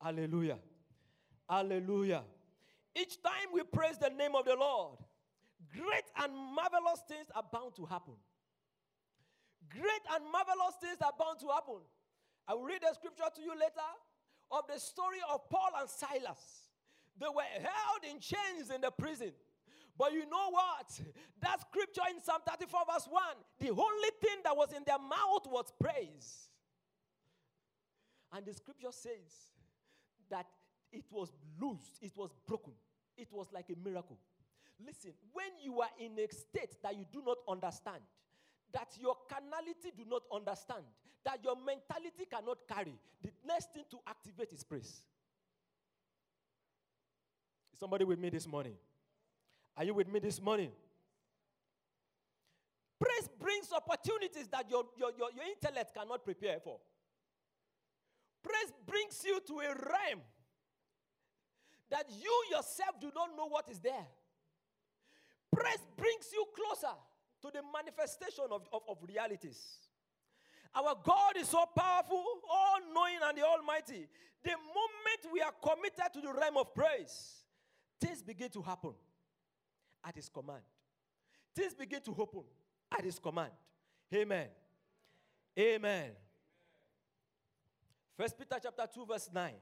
Hallelujah. 0.00 0.58
Hallelujah. 1.48 2.22
Each 2.96 3.22
time 3.22 3.52
we 3.52 3.62
praise 3.62 3.98
the 3.98 4.08
name 4.10 4.34
of 4.34 4.44
the 4.44 4.54
Lord, 4.54 4.98
great 5.72 6.04
and 6.16 6.32
marvelous 6.34 7.02
things 7.06 7.26
are 7.34 7.44
bound 7.52 7.74
to 7.76 7.84
happen. 7.84 8.14
Great 9.70 10.04
and 10.14 10.24
marvelous 10.30 10.74
things 10.80 10.98
are 11.02 11.12
bound 11.18 11.38
to 11.40 11.48
happen. 11.48 11.80
I 12.46 12.54
will 12.54 12.64
read 12.64 12.82
a 12.82 12.94
scripture 12.94 13.30
to 13.34 13.40
you 13.40 13.52
later 13.54 13.88
of 14.50 14.62
the 14.72 14.78
story 14.78 15.18
of 15.32 15.48
Paul 15.48 15.70
and 15.80 15.88
Silas. 15.88 16.61
They 17.22 17.28
were 17.28 17.42
held 17.54 18.02
in 18.02 18.18
chains 18.18 18.74
in 18.74 18.80
the 18.80 18.90
prison. 18.90 19.30
But 19.96 20.12
you 20.12 20.28
know 20.28 20.50
what? 20.50 20.90
That 21.40 21.60
scripture 21.60 22.02
in 22.10 22.20
Psalm 22.20 22.40
34, 22.44 22.80
verse 22.92 23.06
1, 23.08 23.22
the 23.60 23.70
only 23.70 24.08
thing 24.20 24.42
that 24.42 24.56
was 24.56 24.72
in 24.72 24.82
their 24.84 24.98
mouth 24.98 25.46
was 25.46 25.72
praise. 25.80 26.48
And 28.32 28.44
the 28.44 28.52
scripture 28.52 28.90
says 28.90 29.52
that 30.30 30.46
it 30.90 31.04
was 31.12 31.30
loosed, 31.60 32.02
it 32.02 32.12
was 32.16 32.30
broken. 32.44 32.72
It 33.16 33.28
was 33.30 33.46
like 33.52 33.66
a 33.70 33.88
miracle. 33.88 34.18
Listen, 34.84 35.12
when 35.32 35.52
you 35.62 35.80
are 35.80 35.90
in 36.00 36.18
a 36.18 36.26
state 36.34 36.82
that 36.82 36.96
you 36.96 37.04
do 37.12 37.22
not 37.24 37.36
understand, 37.48 38.02
that 38.72 38.88
your 39.00 39.14
carnality 39.30 39.92
do 39.96 40.04
not 40.08 40.22
understand, 40.34 40.82
that 41.24 41.38
your 41.44 41.54
mentality 41.54 42.26
cannot 42.28 42.58
carry, 42.66 42.98
the 43.22 43.30
next 43.46 43.72
thing 43.72 43.84
to 43.92 43.98
activate 44.08 44.52
is 44.52 44.64
praise. 44.64 45.04
Is 47.72 47.78
somebody 47.78 48.04
with 48.04 48.18
me 48.18 48.30
this 48.30 48.46
morning? 48.46 48.74
Are 49.76 49.84
you 49.84 49.94
with 49.94 50.08
me 50.08 50.20
this 50.20 50.40
morning? 50.40 50.70
Praise 53.00 53.28
brings 53.40 53.72
opportunities 53.72 54.46
that 54.48 54.70
your, 54.70 54.84
your, 54.96 55.10
your, 55.16 55.30
your 55.34 55.44
intellect 55.44 55.94
cannot 55.94 56.24
prepare 56.24 56.60
for. 56.60 56.78
Praise 58.42 58.72
brings 58.86 59.22
you 59.24 59.40
to 59.46 59.54
a 59.60 59.68
realm 59.68 60.20
that 61.90 62.06
you 62.10 62.44
yourself 62.50 63.00
do 63.00 63.10
not 63.14 63.30
know 63.36 63.46
what 63.48 63.68
is 63.70 63.78
there. 63.80 64.06
Praise 65.54 65.84
brings 65.96 66.26
you 66.32 66.44
closer 66.54 66.94
to 67.42 67.50
the 67.52 67.60
manifestation 67.74 68.44
of, 68.50 68.62
of, 68.72 68.82
of 68.88 68.98
realities. 69.06 69.60
Our 70.74 70.96
God 71.04 71.36
is 71.36 71.48
so 71.48 71.64
powerful, 71.76 72.24
all 72.50 72.78
knowing, 72.94 73.18
and 73.22 73.36
the 73.36 73.44
Almighty. 73.44 74.06
The 74.42 74.50
moment 74.50 75.32
we 75.32 75.40
are 75.42 75.52
committed 75.62 76.12
to 76.14 76.20
the 76.20 76.32
realm 76.32 76.56
of 76.56 76.74
praise, 76.74 77.41
things 78.02 78.22
begin 78.22 78.48
to 78.50 78.62
happen 78.62 78.92
at 80.04 80.16
His 80.16 80.28
command. 80.28 80.62
Things 81.54 81.74
begin 81.74 82.00
to 82.02 82.14
open 82.18 82.42
at 82.90 83.04
His 83.04 83.18
command. 83.18 83.52
Amen. 84.12 84.48
Amen. 85.58 86.10
First 88.16 88.38
Peter 88.38 88.56
chapter 88.62 88.86
2, 88.92 89.06
verse 89.06 89.30
9. 89.32 89.52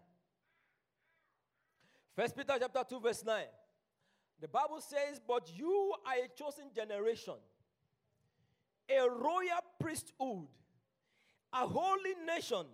First 2.16 2.36
Peter 2.36 2.54
chapter 2.58 2.82
2, 2.88 3.00
verse 3.00 3.24
9. 3.24 3.44
The 4.40 4.48
Bible 4.48 4.80
says, 4.80 5.20
But 5.26 5.50
you 5.54 5.94
are 6.06 6.24
a 6.24 6.28
chosen 6.36 6.70
generation, 6.74 7.34
a 8.88 9.08
royal 9.08 9.62
priesthood, 9.78 10.46
a 11.52 11.66
holy 11.66 12.14
nation, 12.26 12.64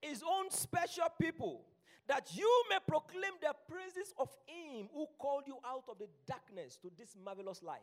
his 0.00 0.22
own 0.22 0.50
special 0.50 1.08
people, 1.20 1.64
that 2.12 2.28
you 2.36 2.64
may 2.68 2.76
proclaim 2.86 3.32
the 3.40 3.54
praises 3.66 4.12
of 4.18 4.28
him 4.44 4.86
who 4.92 5.06
called 5.18 5.44
you 5.46 5.56
out 5.66 5.84
of 5.88 5.96
the 5.98 6.08
darkness 6.26 6.76
to 6.76 6.90
this 6.98 7.16
marvelous 7.24 7.62
light. 7.62 7.80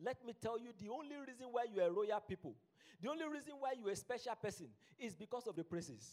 Let 0.00 0.24
me 0.24 0.32
tell 0.40 0.58
you, 0.58 0.70
the 0.80 0.88
only 0.88 1.16
reason 1.16 1.48
why 1.50 1.66
you 1.70 1.82
are 1.82 1.92
royal 1.92 2.20
people, 2.26 2.54
the 3.02 3.10
only 3.10 3.26
reason 3.28 3.52
why 3.58 3.74
you 3.78 3.86
are 3.86 3.92
a 3.92 3.96
special 3.96 4.34
person 4.36 4.68
is 4.98 5.14
because 5.14 5.46
of 5.46 5.54
the 5.54 5.64
praises. 5.64 6.08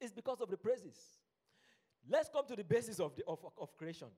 It's 0.00 0.12
because 0.12 0.40
of 0.40 0.48
the 0.48 0.56
praises. 0.56 0.96
Let's 2.08 2.28
come 2.28 2.46
to 2.46 2.54
the 2.54 2.62
basis 2.62 3.00
of, 3.00 3.16
the, 3.16 3.24
of, 3.26 3.40
of 3.58 3.76
creation. 3.76 4.08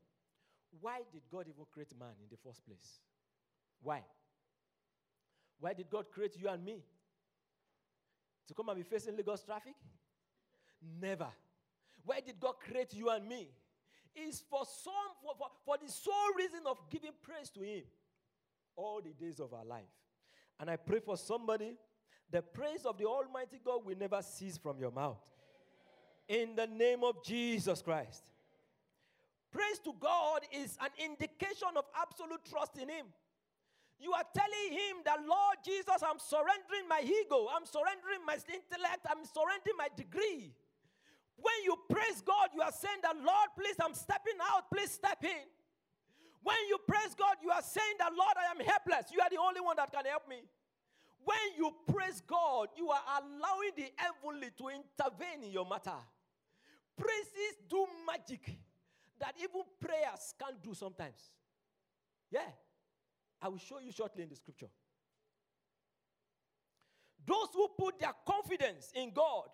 Why 0.78 0.98
did 1.10 1.22
God 1.32 1.46
even 1.48 1.64
create 1.72 1.98
man 1.98 2.12
in 2.20 2.28
the 2.30 2.36
first 2.36 2.66
place? 2.66 3.00
Why? 3.80 4.02
Why 5.58 5.72
did 5.72 5.88
God 5.88 6.06
create 6.12 6.36
you 6.38 6.48
and 6.50 6.62
me? 6.62 6.82
To 8.48 8.52
come 8.52 8.68
and 8.68 8.76
be 8.76 8.82
facing 8.82 9.16
Lagos 9.16 9.42
traffic? 9.42 9.74
Never. 11.00 11.28
Why 12.06 12.20
did 12.24 12.40
God 12.40 12.54
create 12.60 12.94
you 12.94 13.10
and 13.10 13.28
me? 13.28 13.48
It's 14.14 14.42
for 14.48 14.64
some 14.64 14.92
for, 15.22 15.34
for, 15.36 15.48
for 15.64 15.76
the 15.84 15.92
sole 15.92 16.14
reason 16.38 16.60
of 16.64 16.78
giving 16.88 17.10
praise 17.20 17.50
to 17.50 17.60
Him 17.60 17.82
all 18.76 19.02
the 19.02 19.12
days 19.12 19.40
of 19.40 19.52
our 19.52 19.64
life. 19.64 19.82
And 20.58 20.70
I 20.70 20.76
pray 20.76 21.00
for 21.00 21.16
somebody, 21.18 21.74
the 22.30 22.40
praise 22.40 22.86
of 22.86 22.96
the 22.96 23.04
Almighty 23.04 23.60
God 23.62 23.84
will 23.84 23.98
never 23.98 24.22
cease 24.22 24.56
from 24.56 24.78
your 24.78 24.90
mouth 24.90 25.18
in 26.28 26.56
the 26.56 26.66
name 26.66 27.04
of 27.04 27.22
Jesus 27.24 27.82
Christ. 27.82 28.22
Praise 29.52 29.78
to 29.84 29.92
God 30.00 30.42
is 30.52 30.78
an 30.80 30.90
indication 31.04 31.68
of 31.76 31.84
absolute 32.00 32.40
trust 32.48 32.78
in 32.78 32.88
Him. 32.88 33.06
You 33.98 34.12
are 34.12 34.24
telling 34.34 34.76
him 34.76 35.00
that, 35.04 35.24
Lord 35.26 35.56
Jesus, 35.64 36.04
I'm 36.04 36.18
surrendering 36.18 36.84
my 36.88 37.00
ego, 37.00 37.48
I'm 37.48 37.64
surrendering 37.64 38.20
my 38.26 38.34
intellect, 38.34 39.06
I'm 39.08 39.24
surrendering 39.24 39.76
my 39.78 39.88
degree. 39.96 40.52
When 41.36 41.54
you 41.64 41.76
praise 41.88 42.22
God, 42.24 42.48
you 42.54 42.62
are 42.62 42.72
saying 42.72 43.00
that, 43.02 43.16
Lord, 43.16 43.48
please, 43.56 43.76
I'm 43.80 43.94
stepping 43.94 44.38
out, 44.52 44.70
please 44.72 44.90
step 44.90 45.22
in. 45.22 45.44
When 46.42 46.56
you 46.68 46.78
praise 46.86 47.14
God, 47.18 47.36
you 47.42 47.50
are 47.50 47.62
saying 47.62 47.96
that, 47.98 48.12
Lord, 48.16 48.34
I 48.38 48.50
am 48.50 48.64
helpless. 48.64 49.12
You 49.12 49.20
are 49.20 49.30
the 49.30 49.40
only 49.40 49.60
one 49.60 49.76
that 49.76 49.92
can 49.92 50.04
help 50.04 50.28
me. 50.28 50.42
When 51.24 51.58
you 51.58 51.74
praise 51.92 52.22
God, 52.26 52.68
you 52.76 52.88
are 52.88 53.02
allowing 53.18 53.72
the 53.76 53.90
heavenly 53.96 54.50
to 54.58 54.68
intervene 54.68 55.42
in 55.44 55.50
your 55.50 55.66
matter. 55.66 55.98
Praises 56.96 57.58
do 57.68 57.84
magic 58.06 58.56
that 59.18 59.34
even 59.42 59.62
prayers 59.80 60.34
can't 60.38 60.62
do 60.62 60.72
sometimes. 60.72 61.18
Yeah. 62.30 62.48
I 63.42 63.48
will 63.48 63.58
show 63.58 63.80
you 63.80 63.92
shortly 63.92 64.22
in 64.22 64.28
the 64.28 64.36
scripture. 64.36 64.70
Those 67.26 67.48
who 67.52 67.68
put 67.76 67.98
their 67.98 68.14
confidence 68.24 68.92
in 68.94 69.10
God 69.12 69.48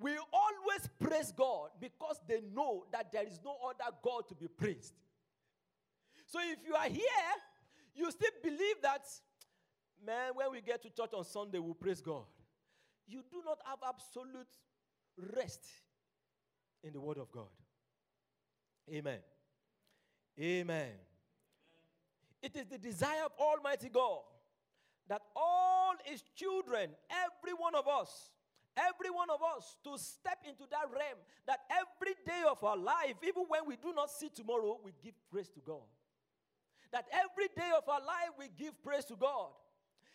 will 0.00 0.22
always 0.32 0.88
praise 1.00 1.32
God 1.32 1.70
because 1.80 2.20
they 2.28 2.40
know 2.54 2.84
that 2.92 3.12
there 3.12 3.24
is 3.26 3.40
no 3.44 3.56
other 3.68 3.94
God 4.02 4.28
to 4.28 4.34
be 4.34 4.46
praised. 4.48 4.94
So 6.26 6.38
if 6.40 6.58
you 6.66 6.74
are 6.74 6.88
here, 6.88 7.32
you 7.94 8.10
still 8.10 8.30
believe 8.42 8.76
that, 8.82 9.06
man, 10.04 10.32
when 10.34 10.50
we 10.52 10.60
get 10.60 10.82
to 10.82 10.90
church 10.90 11.12
on 11.14 11.24
Sunday, 11.24 11.58
we'll 11.58 11.74
praise 11.74 12.00
God. 12.00 12.24
You 13.06 13.22
do 13.30 13.42
not 13.44 13.58
have 13.64 13.78
absolute 13.86 14.48
rest 15.36 15.66
in 16.84 16.92
the 16.92 17.00
Word 17.00 17.18
of 17.18 17.30
God. 17.32 17.48
Amen. 18.92 19.18
Amen. 20.38 20.90
It 22.42 22.54
is 22.54 22.66
the 22.66 22.78
desire 22.78 23.24
of 23.24 23.32
Almighty 23.38 23.88
God 23.88 24.20
that 25.08 25.22
all 25.34 25.94
His 26.04 26.22
children, 26.36 26.90
every 27.10 27.54
one 27.54 27.74
of 27.74 27.88
us, 27.88 28.30
every 28.78 29.10
one 29.10 29.28
of 29.30 29.40
us, 29.56 29.76
to 29.84 29.98
step 29.98 30.38
into 30.46 30.64
that 30.70 30.86
realm 30.90 31.18
that 31.46 31.60
every 31.70 32.14
day 32.24 32.42
of 32.48 32.62
our 32.62 32.76
life, 32.76 33.16
even 33.22 33.44
when 33.48 33.66
we 33.66 33.76
do 33.76 33.92
not 33.94 34.10
see 34.10 34.28
tomorrow, 34.28 34.78
we 34.84 34.92
give 35.02 35.14
praise 35.30 35.48
to 35.50 35.60
God. 35.60 35.86
That 36.92 37.06
every 37.12 37.48
day 37.54 37.70
of 37.76 37.88
our 37.88 38.00
life, 38.00 38.32
we 38.38 38.48
give 38.56 38.82
praise 38.82 39.04
to 39.06 39.16
God. 39.16 39.50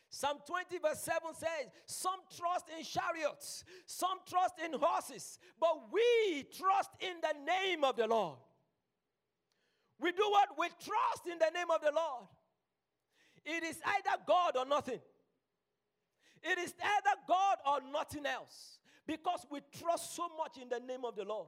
Psalm 0.10 0.38
20, 0.46 0.78
verse 0.78 1.00
7 1.00 1.20
says, 1.34 1.72
Some 1.86 2.20
trust 2.38 2.66
in 2.78 2.84
chariots, 2.84 3.64
some 3.88 4.20
trust 4.30 4.56
in 4.64 4.80
horses, 4.80 5.40
but 5.60 5.92
we 5.92 6.46
trust 6.56 6.92
in 7.00 7.14
the 7.22 7.34
name 7.46 7.84
of 7.84 7.96
the 7.96 8.08
Lord. 8.08 8.38
We 10.00 10.12
do 10.12 10.24
what? 10.30 10.50
We 10.58 10.68
trust 10.68 11.28
in 11.32 11.40
the 11.40 11.50
name 11.54 11.72
of 11.74 11.82
the 11.82 11.92
Lord. 11.92 12.28
It 13.46 13.64
is 13.64 13.80
either 13.86 14.22
God 14.28 14.56
or 14.56 14.66
nothing. 14.66 15.00
It 16.44 16.60
is 16.60 16.74
either 16.78 17.16
God 17.28 17.58
or 17.66 17.80
nothing 17.92 18.26
else 18.26 18.80
because 19.08 19.46
we 19.50 19.60
trust 19.80 20.16
so 20.16 20.30
much 20.38 20.58
in 20.62 20.70
the 20.70 20.80
name 20.80 21.06
of 21.06 21.16
the 21.16 21.24
Lord. 21.24 21.48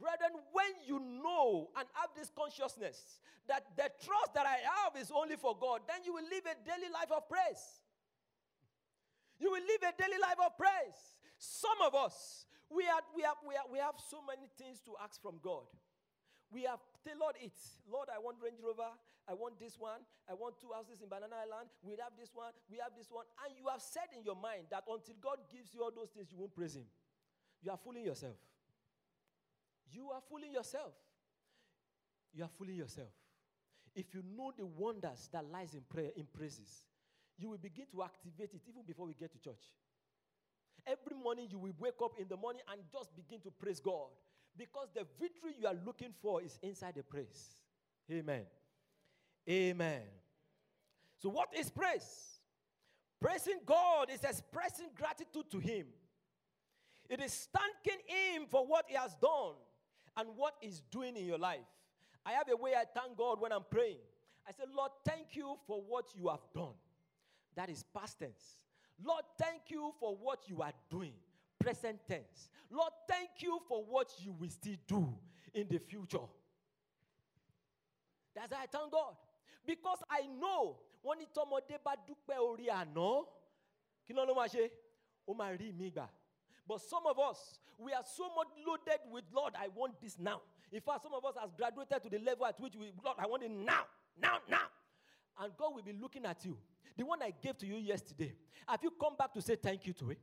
Brethren, 0.00 0.32
when 0.52 0.72
you 0.86 0.98
know 0.98 1.68
and 1.76 1.86
have 1.92 2.10
this 2.16 2.30
consciousness 2.34 3.20
that 3.46 3.66
the 3.76 3.90
trust 4.02 4.34
that 4.34 4.46
I 4.46 4.58
have 4.64 4.96
is 5.00 5.12
only 5.14 5.36
for 5.36 5.56
God, 5.60 5.82
then 5.86 6.00
you 6.04 6.14
will 6.14 6.24
live 6.24 6.46
a 6.48 6.56
daily 6.64 6.90
life 6.92 7.12
of 7.12 7.28
praise. 7.28 7.84
You 9.38 9.50
will 9.52 9.62
live 9.62 9.82
a 9.84 9.94
daily 10.00 10.18
life 10.20 10.40
of 10.40 10.56
praise. 10.56 10.98
Some 11.38 11.78
of 11.84 11.94
us, 11.94 12.46
we, 12.68 12.84
are, 12.88 13.04
we, 13.14 13.22
have, 13.22 13.36
we, 13.46 13.54
have, 13.54 13.68
we 13.72 13.78
have 13.78 13.94
so 14.10 14.18
many 14.24 14.48
things 14.56 14.80
to 14.88 14.92
ask 15.02 15.20
from 15.20 15.40
God. 15.42 15.68
We 16.50 16.64
have 16.64 16.80
tailored 17.04 17.36
it. 17.40 17.56
Lord, 17.90 18.08
I 18.08 18.18
want 18.18 18.36
Range 18.42 18.58
Rover. 18.64 18.90
I 19.30 19.34
want 19.34 19.60
this 19.60 19.78
one. 19.78 20.02
I 20.28 20.34
want 20.34 20.58
two 20.58 20.74
houses 20.74 20.98
in 21.00 21.08
Banana 21.08 21.38
Island. 21.46 21.70
We 21.86 21.94
have 22.02 22.18
this 22.18 22.34
one. 22.34 22.50
We 22.66 22.82
have 22.82 22.90
this 22.98 23.06
one. 23.14 23.24
And 23.46 23.54
you 23.54 23.70
have 23.70 23.80
said 23.80 24.10
in 24.10 24.24
your 24.26 24.34
mind 24.34 24.66
that 24.74 24.82
until 24.90 25.14
God 25.22 25.38
gives 25.46 25.70
you 25.72 25.86
all 25.86 25.94
those 25.94 26.10
things, 26.10 26.34
you 26.34 26.38
won't 26.38 26.50
praise 26.54 26.74
Him. 26.74 26.90
You 27.62 27.70
are 27.70 27.78
fooling 27.78 28.02
yourself. 28.02 28.34
You 29.92 30.10
are 30.10 30.20
fooling 30.28 30.50
yourself. 30.50 30.98
You 32.34 32.42
are 32.42 32.50
fooling 32.58 32.74
yourself. 32.74 33.14
If 33.94 34.14
you 34.14 34.22
know 34.36 34.50
the 34.56 34.66
wonders 34.66 35.30
that 35.32 35.44
lies 35.46 35.74
in 35.74 35.82
prayer, 35.88 36.10
in 36.16 36.26
praises, 36.26 36.82
you 37.38 37.50
will 37.50 37.58
begin 37.58 37.86
to 37.92 38.02
activate 38.02 38.50
it 38.54 38.62
even 38.66 38.82
before 38.82 39.06
we 39.06 39.14
get 39.14 39.30
to 39.32 39.38
church. 39.38 39.62
Every 40.86 41.14
morning 41.22 41.46
you 41.50 41.58
will 41.58 41.74
wake 41.78 42.02
up 42.02 42.18
in 42.18 42.26
the 42.26 42.36
morning 42.36 42.62
and 42.70 42.80
just 42.90 43.14
begin 43.14 43.40
to 43.42 43.50
praise 43.50 43.78
God 43.78 44.10
because 44.56 44.88
the 44.94 45.06
victory 45.20 45.54
you 45.58 45.66
are 45.68 45.78
looking 45.86 46.12
for 46.20 46.42
is 46.42 46.58
inside 46.62 46.94
the 46.96 47.02
praise. 47.02 47.62
Amen. 48.10 48.42
Amen. 49.48 50.02
So, 51.18 51.28
what 51.28 51.48
is 51.56 51.70
praise? 51.70 52.38
Praising 53.20 53.60
God 53.66 54.08
is 54.10 54.24
expressing 54.24 54.88
gratitude 54.96 55.50
to 55.50 55.58
Him. 55.58 55.86
It 57.08 57.20
is 57.20 57.48
thanking 57.52 58.00
Him 58.06 58.46
for 58.48 58.66
what 58.66 58.86
He 58.88 58.96
has 58.96 59.14
done 59.16 59.54
and 60.16 60.28
what 60.36 60.54
He's 60.60 60.80
doing 60.90 61.16
in 61.16 61.26
your 61.26 61.38
life. 61.38 61.58
I 62.24 62.32
have 62.32 62.48
a 62.50 62.56
way 62.56 62.74
I 62.74 62.84
thank 62.94 63.16
God 63.16 63.40
when 63.40 63.52
I'm 63.52 63.64
praying. 63.70 63.98
I 64.48 64.52
say, 64.52 64.64
Lord, 64.74 64.92
thank 65.04 65.28
you 65.36 65.56
for 65.66 65.82
what 65.86 66.06
you 66.14 66.28
have 66.28 66.46
done. 66.54 66.74
That 67.56 67.68
is 67.68 67.84
past 67.94 68.18
tense. 68.18 68.58
Lord, 69.04 69.24
thank 69.38 69.62
you 69.68 69.92
for 69.98 70.16
what 70.16 70.48
you 70.48 70.62
are 70.62 70.72
doing. 70.90 71.12
Present 71.58 71.98
tense. 72.08 72.48
Lord, 72.70 72.92
thank 73.08 73.30
you 73.38 73.60
for 73.68 73.84
what 73.84 74.12
you 74.18 74.34
will 74.38 74.48
still 74.48 74.76
do 74.86 75.14
in 75.52 75.66
the 75.68 75.78
future. 75.78 76.18
That's 78.34 78.52
how 78.52 78.62
I 78.62 78.66
thank 78.66 78.92
God. 78.92 79.14
Because 79.66 80.02
I 80.10 80.26
know 80.26 80.78
wọ́n 81.04 81.18
ní 81.18 81.26
tọmọdé 81.34 81.78
bá 81.84 81.96
dúpẹ́ 82.06 82.38
orí 82.38 82.66
àná 82.68 83.24
kí 84.06 84.12
ló 84.12 84.24
ló 84.24 84.34
máa 84.34 84.48
ṣe? 84.48 84.70
Ó 85.26 85.34
máa 85.34 85.56
rí 85.56 85.72
mi 85.72 85.90
gbà. 85.90 86.08
But 86.66 86.80
some 86.82 87.06
of 87.06 87.18
us, 87.18 87.58
we 87.78 87.92
are 87.92 88.04
so 88.04 88.28
much 88.34 88.48
loaded 88.66 89.00
with, 89.10 89.24
Lord, 89.32 89.54
I 89.58 89.68
want 89.68 90.00
this 90.00 90.18
now. 90.18 90.40
In 90.70 90.80
fact, 90.80 91.02
some 91.02 91.14
of 91.14 91.24
us 91.24 91.34
has 91.40 91.50
graduated 91.56 92.02
to 92.04 92.08
the 92.10 92.18
level 92.18 92.46
at 92.46 92.60
which 92.60 92.76
we, 92.76 92.92
Lord, 93.04 93.16
I 93.18 93.26
want 93.26 93.42
it 93.42 93.50
now, 93.50 93.84
now, 94.20 94.38
now. 94.48 94.68
And 95.40 95.52
God 95.56 95.74
will 95.74 95.82
be 95.82 95.92
looking 95.92 96.24
at 96.26 96.44
you. 96.44 96.56
The 96.96 97.04
one 97.04 97.22
I 97.22 97.32
gave 97.42 97.56
to 97.58 97.66
you 97.66 97.76
yesterday. 97.76 98.34
Have 98.68 98.80
you 98.82 98.92
come 99.00 99.16
back 99.16 99.32
to 99.34 99.42
say 99.42 99.56
thank 99.56 99.86
you 99.86 99.92
to 99.94 100.10
it? 100.10 100.20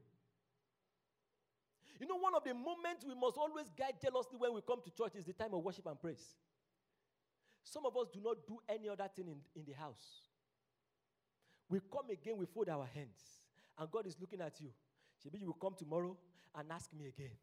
You 1.99 2.07
know, 2.07 2.17
one 2.17 2.35
of 2.35 2.43
the 2.43 2.53
moments 2.53 3.03
we 3.05 3.15
must 3.15 3.37
always 3.37 3.65
guide 3.77 3.95
jealously 4.01 4.37
when 4.37 4.53
we 4.53 4.61
come 4.61 4.79
to 4.83 4.91
church 4.91 5.15
is 5.15 5.25
the 5.25 5.33
time 5.33 5.53
of 5.53 5.63
worship 5.63 5.85
and 5.87 5.99
praise. 5.99 6.35
Some 7.69 7.85
of 7.85 7.97
us 7.97 8.07
do 8.13 8.19
not 8.23 8.37
do 8.47 8.59
any 8.69 8.87
other 8.87 9.09
thing 9.13 9.27
in, 9.27 9.37
in 9.55 9.65
the 9.65 9.73
house. 9.73 10.21
We 11.69 11.79
come 11.91 12.09
again, 12.09 12.37
we 12.37 12.45
fold 12.45 12.69
our 12.69 12.87
hands, 12.93 13.19
and 13.77 13.91
God 13.91 14.07
is 14.07 14.15
looking 14.19 14.41
at 14.41 14.59
you. 14.61 14.69
Maybe 15.25 15.39
you 15.39 15.47
will 15.47 15.53
come 15.53 15.75
tomorrow 15.77 16.15
and 16.55 16.71
ask 16.71 16.93
me 16.93 17.07
again. 17.07 17.35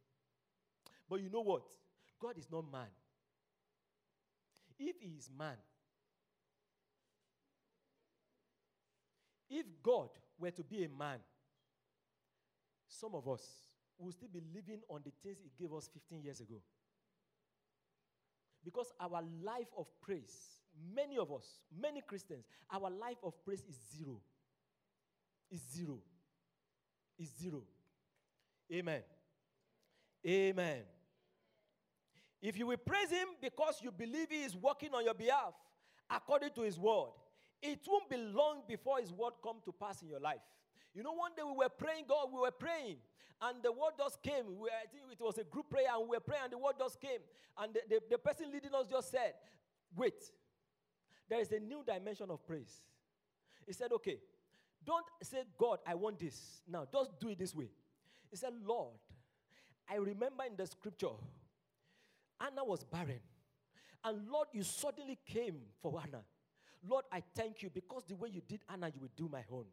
But 1.08 1.20
you 1.20 1.28
know 1.28 1.42
what? 1.42 1.62
God 2.18 2.38
is 2.38 2.48
not 2.50 2.64
man. 2.72 2.86
If 4.78 4.96
he 5.00 5.08
is 5.18 5.28
man, 5.38 5.56
if 9.50 9.66
God 9.82 10.08
were 10.38 10.50
to 10.50 10.64
be 10.64 10.84
a 10.84 10.88
man, 10.88 11.18
some 12.88 13.14
of 13.14 13.28
us 13.28 13.42
will 13.98 14.12
still 14.12 14.30
be 14.32 14.40
living 14.54 14.80
on 14.88 15.02
the 15.04 15.12
things 15.22 15.38
he 15.42 15.50
gave 15.62 15.72
us 15.74 15.90
15 15.92 16.22
years 16.22 16.40
ago. 16.40 16.62
Because 18.64 18.92
our 18.98 19.22
life 19.42 19.68
of 19.76 19.86
praise, 20.00 20.60
many 20.94 21.18
of 21.18 21.30
us, 21.32 21.60
many 21.80 22.00
Christians, 22.00 22.46
our 22.72 22.90
life 22.90 23.18
of 23.22 23.34
praise 23.44 23.62
is 23.68 23.76
zero. 23.96 24.20
Is 25.50 25.60
zero. 25.74 25.98
Is 27.18 27.28
zero. 27.40 27.62
Amen. 28.72 29.02
Amen. 30.26 30.82
If 32.40 32.58
you 32.58 32.66
will 32.66 32.78
praise 32.78 33.10
him 33.10 33.28
because 33.40 33.80
you 33.82 33.90
believe 33.90 34.28
he 34.30 34.42
is 34.42 34.56
working 34.56 34.90
on 34.94 35.04
your 35.04 35.14
behalf 35.14 35.54
according 36.10 36.50
to 36.50 36.62
his 36.62 36.78
word, 36.78 37.10
it 37.62 37.80
won't 37.86 38.08
be 38.08 38.16
long 38.16 38.62
before 38.68 38.98
his 38.98 39.12
word 39.12 39.32
come 39.42 39.56
to 39.64 39.72
pass 39.72 40.02
in 40.02 40.08
your 40.08 40.20
life. 40.20 40.40
You 40.94 41.02
know, 41.02 41.12
one 41.12 41.32
day 41.36 41.42
we 41.42 41.52
were 41.52 41.68
praying, 41.68 42.04
God, 42.08 42.28
we 42.32 42.40
were 42.40 42.52
praying, 42.52 42.96
and 43.42 43.62
the 43.62 43.72
word 43.72 43.92
just 43.98 44.22
came. 44.22 44.44
We, 44.58 44.68
I 44.68 44.86
think 44.86 45.04
it 45.10 45.20
was 45.20 45.38
a 45.38 45.44
group 45.44 45.68
prayer, 45.68 45.88
and 45.92 46.08
we 46.08 46.16
were 46.16 46.20
praying, 46.20 46.44
and 46.44 46.52
the 46.52 46.58
word 46.58 46.74
just 46.78 47.00
came. 47.00 47.18
And 47.58 47.74
the, 47.74 47.80
the, 47.88 48.00
the 48.12 48.18
person 48.18 48.52
leading 48.52 48.74
us 48.74 48.86
just 48.88 49.10
said, 49.10 49.34
Wait, 49.96 50.14
there 51.28 51.40
is 51.40 51.50
a 51.52 51.58
new 51.58 51.82
dimension 51.84 52.30
of 52.30 52.46
praise. 52.46 52.82
He 53.66 53.72
said, 53.72 53.92
Okay, 53.92 54.18
don't 54.84 55.06
say, 55.22 55.42
God, 55.58 55.78
I 55.86 55.94
want 55.94 56.20
this. 56.20 56.62
Now, 56.68 56.86
just 56.90 57.18
do 57.18 57.28
it 57.28 57.38
this 57.38 57.54
way. 57.54 57.70
He 58.30 58.36
said, 58.36 58.52
Lord, 58.64 58.94
I 59.90 59.96
remember 59.96 60.44
in 60.48 60.56
the 60.56 60.66
scripture, 60.66 61.16
Anna 62.40 62.64
was 62.64 62.84
barren. 62.84 63.20
And 64.04 64.28
Lord, 64.28 64.48
you 64.52 64.62
suddenly 64.62 65.18
came 65.26 65.56
for 65.82 66.00
Anna. 66.00 66.22
Lord, 66.86 67.04
I 67.10 67.22
thank 67.34 67.62
you 67.62 67.70
because 67.70 68.04
the 68.06 68.16
way 68.16 68.28
you 68.28 68.42
did 68.46 68.60
Anna, 68.70 68.88
you 68.94 69.00
will 69.00 69.10
do 69.16 69.28
my 69.32 69.42
own. 69.50 69.64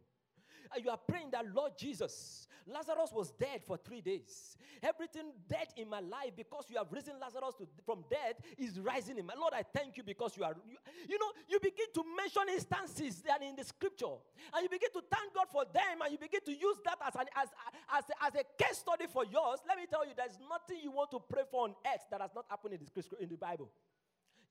And 0.73 0.83
you 0.83 0.89
are 0.89 0.97
praying 0.97 1.31
that, 1.31 1.45
Lord 1.53 1.73
Jesus, 1.77 2.47
Lazarus 2.67 3.11
was 3.13 3.31
dead 3.31 3.63
for 3.65 3.77
three 3.77 4.01
days. 4.01 4.57
Everything 4.83 5.31
dead 5.47 5.67
in 5.77 5.89
my 5.89 5.99
life 5.99 6.31
because 6.35 6.65
you 6.69 6.77
have 6.77 6.87
risen 6.91 7.13
Lazarus 7.19 7.55
to, 7.55 7.67
from 7.85 8.03
dead 8.09 8.35
is 8.57 8.79
rising 8.79 9.17
in 9.17 9.25
my 9.25 9.33
Lord. 9.35 9.53
I 9.53 9.63
thank 9.63 9.97
you 9.97 10.03
because 10.03 10.37
you 10.37 10.43
are, 10.43 10.55
you, 10.67 10.77
you 11.07 11.19
know, 11.19 11.31
you 11.47 11.59
begin 11.59 11.87
to 11.93 12.03
mention 12.15 12.43
instances 12.53 13.21
that 13.27 13.41
in 13.41 13.55
the 13.55 13.63
scripture, 13.63 14.15
and 14.53 14.63
you 14.63 14.69
begin 14.69 14.89
to 14.93 15.01
thank 15.11 15.33
God 15.33 15.47
for 15.51 15.65
them, 15.65 16.01
and 16.03 16.11
you 16.11 16.17
begin 16.17 16.41
to 16.45 16.51
use 16.51 16.77
that 16.85 16.97
as, 17.05 17.15
an, 17.15 17.25
as, 17.35 17.49
as, 17.93 18.03
a, 18.09 18.25
as 18.25 18.35
a 18.35 18.63
case 18.63 18.77
study 18.77 19.05
for 19.11 19.25
yours. 19.25 19.59
Let 19.67 19.77
me 19.77 19.85
tell 19.89 20.05
you, 20.05 20.13
there's 20.15 20.37
nothing 20.49 20.83
you 20.83 20.91
want 20.91 21.11
to 21.11 21.19
pray 21.19 21.43
for 21.49 21.65
on 21.65 21.75
earth 21.85 22.05
that 22.11 22.21
has 22.21 22.31
not 22.35 22.45
happened 22.49 22.75
in 22.75 22.79
the, 22.79 23.23
in 23.23 23.29
the 23.29 23.37
Bible. 23.37 23.69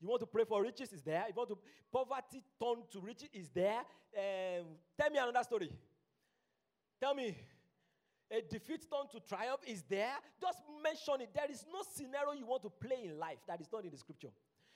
You 0.01 0.07
want 0.07 0.21
to 0.21 0.25
pray 0.27 0.45
for 0.45 0.61
riches 0.63 0.91
is 0.93 1.03
there. 1.03 1.25
You 1.27 1.33
want 1.35 1.49
to 1.49 1.57
poverty 1.91 2.41
turned 2.59 2.89
to 2.91 2.99
riches 3.01 3.29
is 3.33 3.49
there. 3.49 3.79
Um, 4.17 4.65
tell 4.99 5.09
me 5.11 5.19
another 5.19 5.43
story. 5.43 5.69
Tell 7.01 7.15
me. 7.15 7.35
A 8.29 8.41
defeat 8.41 8.85
turned 8.89 9.09
to 9.11 9.19
triumph 9.27 9.59
is 9.67 9.83
there. 9.89 10.13
Just 10.39 10.59
mention 10.81 11.19
it. 11.19 11.33
There 11.35 11.51
is 11.51 11.65
no 11.69 11.81
scenario 11.93 12.31
you 12.31 12.45
want 12.45 12.61
to 12.63 12.69
play 12.69 13.03
in 13.03 13.19
life 13.19 13.39
that 13.47 13.59
is 13.59 13.67
not 13.73 13.83
in 13.83 13.91
the 13.91 13.97
scripture. 13.97 14.29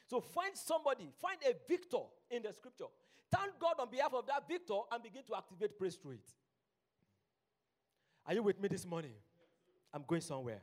So 0.08 0.20
find 0.20 0.52
somebody, 0.56 1.10
find 1.22 1.38
a 1.48 1.56
victor 1.70 2.04
in 2.30 2.44
the 2.44 2.52
scripture. 2.52 2.86
Thank 3.32 3.58
God 3.60 3.76
on 3.80 3.90
behalf 3.90 4.14
of 4.14 4.28
that 4.28 4.48
victor 4.48 4.80
and 4.92 5.02
begin 5.02 5.24
to 5.28 5.36
activate 5.36 5.78
praise 5.78 5.96
through 5.96 6.14
it. 6.14 6.30
Are 8.28 8.34
you 8.34 8.44
with 8.44 8.60
me 8.60 8.68
this 8.68 8.86
morning? 8.86 9.14
I'm 9.94 10.04
going 10.06 10.22
somewhere. 10.22 10.62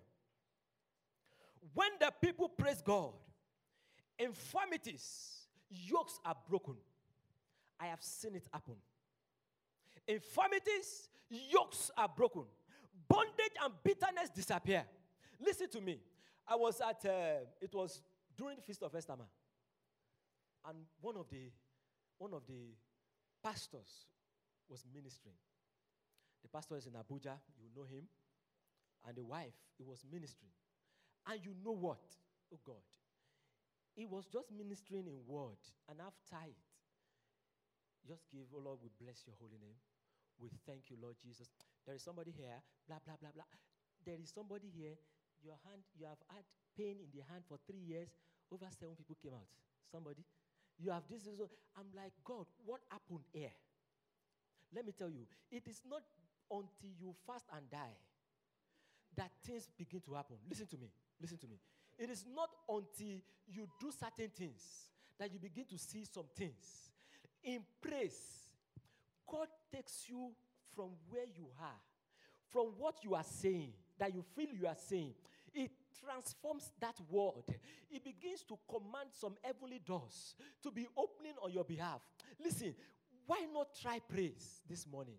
When 1.73 1.91
the 1.99 2.13
people 2.21 2.49
praise 2.49 2.83
God, 2.83 3.13
infirmities, 4.19 5.47
yokes 5.71 6.19
are 6.25 6.37
broken. 6.49 6.75
I 7.81 7.87
have 7.87 8.03
seen 8.03 8.35
it 8.35 8.45
happen. 8.53 8.75
Infirmities, 10.07 11.09
yokes 11.29 11.91
are 11.97 12.09
broken. 12.09 12.45
Bondage 13.09 13.57
and 13.63 13.73
bitterness 13.83 14.31
disappear. 14.35 14.85
Listen 15.41 15.69
to 15.71 15.81
me. 15.81 16.01
I 16.47 16.57
was 16.57 16.81
at, 16.81 17.05
uh, 17.05 17.45
it 17.61 17.75
was 17.75 18.03
during 18.37 18.57
the 18.57 18.63
Feast 18.63 18.83
of 18.83 18.93
Estama. 18.93 19.27
And 20.67 20.79
one 21.01 21.17
of 21.17 21.29
the, 21.29 21.51
one 22.19 22.33
of 22.35 22.47
the 22.47 22.75
pastors 23.43 24.07
was 24.69 24.85
ministering. 24.93 25.37
The 26.43 26.49
pastor 26.49 26.77
is 26.77 26.87
in 26.87 26.93
Abuja, 26.93 27.39
you 27.61 27.69
know 27.77 27.85
him. 27.85 28.05
And 29.07 29.17
the 29.17 29.25
wife, 29.25 29.55
he 29.77 29.85
was 29.85 30.05
ministering. 30.11 30.53
And 31.29 31.41
you 31.45 31.55
know 31.65 31.73
what? 31.73 32.01
Oh 32.53 32.59
God. 32.65 32.83
He 33.95 34.07
was 34.07 34.27
just 34.27 34.51
ministering 34.51 35.07
in 35.07 35.19
word. 35.27 35.59
And 35.89 36.01
after 36.01 36.49
it, 36.49 36.57
just 38.07 38.23
give, 38.31 38.47
oh 38.55 38.61
Lord, 38.65 38.79
we 38.83 38.91
bless 39.01 39.23
your 39.27 39.37
holy 39.39 39.59
name. 39.61 39.79
We 40.43 40.51
thank 40.67 40.91
you, 40.91 40.99
Lord 40.99 41.15
Jesus. 41.23 41.47
There 41.87 41.95
is 41.95 42.03
somebody 42.03 42.35
here, 42.35 42.59
blah, 42.91 42.99
blah, 43.07 43.15
blah, 43.23 43.31
blah. 43.31 43.47
There 44.03 44.19
is 44.19 44.35
somebody 44.35 44.67
here, 44.75 44.99
your 45.47 45.55
hand, 45.63 45.87
you 45.95 46.07
have 46.11 46.19
had 46.27 46.43
pain 46.75 46.99
in 46.99 47.11
the 47.15 47.23
hand 47.31 47.47
for 47.47 47.63
three 47.63 47.79
years. 47.79 48.11
Over 48.51 48.67
seven 48.75 48.99
people 48.99 49.17
came 49.23 49.33
out. 49.33 49.47
Somebody, 49.87 50.27
you 50.83 50.91
have 50.91 51.07
this. 51.09 51.23
this, 51.23 51.39
this. 51.39 51.55
I'm 51.79 51.87
like, 51.95 52.13
God, 52.27 52.47
what 52.67 52.83
happened 52.91 53.25
here? 53.33 53.55
Let 54.75 54.85
me 54.85 54.93
tell 54.93 55.09
you, 55.09 55.25
it 55.51 55.63
is 55.69 55.81
not 55.89 56.03
until 56.51 56.93
you 56.99 57.15
fast 57.27 57.47
and 57.55 57.71
die 57.71 57.97
that 59.17 59.31
things 59.45 59.69
begin 59.77 60.01
to 60.01 60.15
happen. 60.15 60.37
Listen 60.49 60.67
to 60.67 60.77
me. 60.77 60.89
Listen 61.21 61.39
to 61.39 61.47
me. 61.47 61.57
It 61.99 62.11
is 62.11 62.25
not 62.35 62.49
until 62.69 63.21
you 63.47 63.69
do 63.79 63.93
certain 63.93 64.31
things 64.35 64.91
that 65.19 65.33
you 65.33 65.39
begin 65.39 65.65
to 65.67 65.79
see 65.79 66.05
some 66.05 66.25
things. 66.35 66.91
In 67.45 67.61
praise, 67.81 68.42
God 69.33 69.49
takes 69.75 70.05
you 70.09 70.31
from 70.77 70.91
where 71.09 71.25
you 71.25 71.47
are, 71.61 71.81
from 72.51 72.67
what 72.79 73.03
you 73.03 73.15
are 73.15 73.25
saying, 73.25 73.73
that 73.99 74.15
you 74.15 74.23
feel 74.37 74.49
you 74.53 74.67
are 74.67 74.77
saying. 74.77 75.15
It 75.55 75.71
transforms 76.05 76.71
that 76.81 76.97
word. 77.11 77.57
It 77.91 78.05
begins 78.05 78.43
to 78.49 78.59
command 78.69 79.09
some 79.11 79.35
heavenly 79.43 79.81
doors 79.85 80.35
to 80.63 80.71
be 80.71 80.87
opening 80.97 81.35
on 81.43 81.53
your 81.53 81.65
behalf. 81.65 82.03
Listen, 82.43 82.75
why 83.27 83.47
not 83.53 83.69
try 83.81 83.99
praise 84.01 84.61
this 84.69 84.87
morning? 84.87 85.17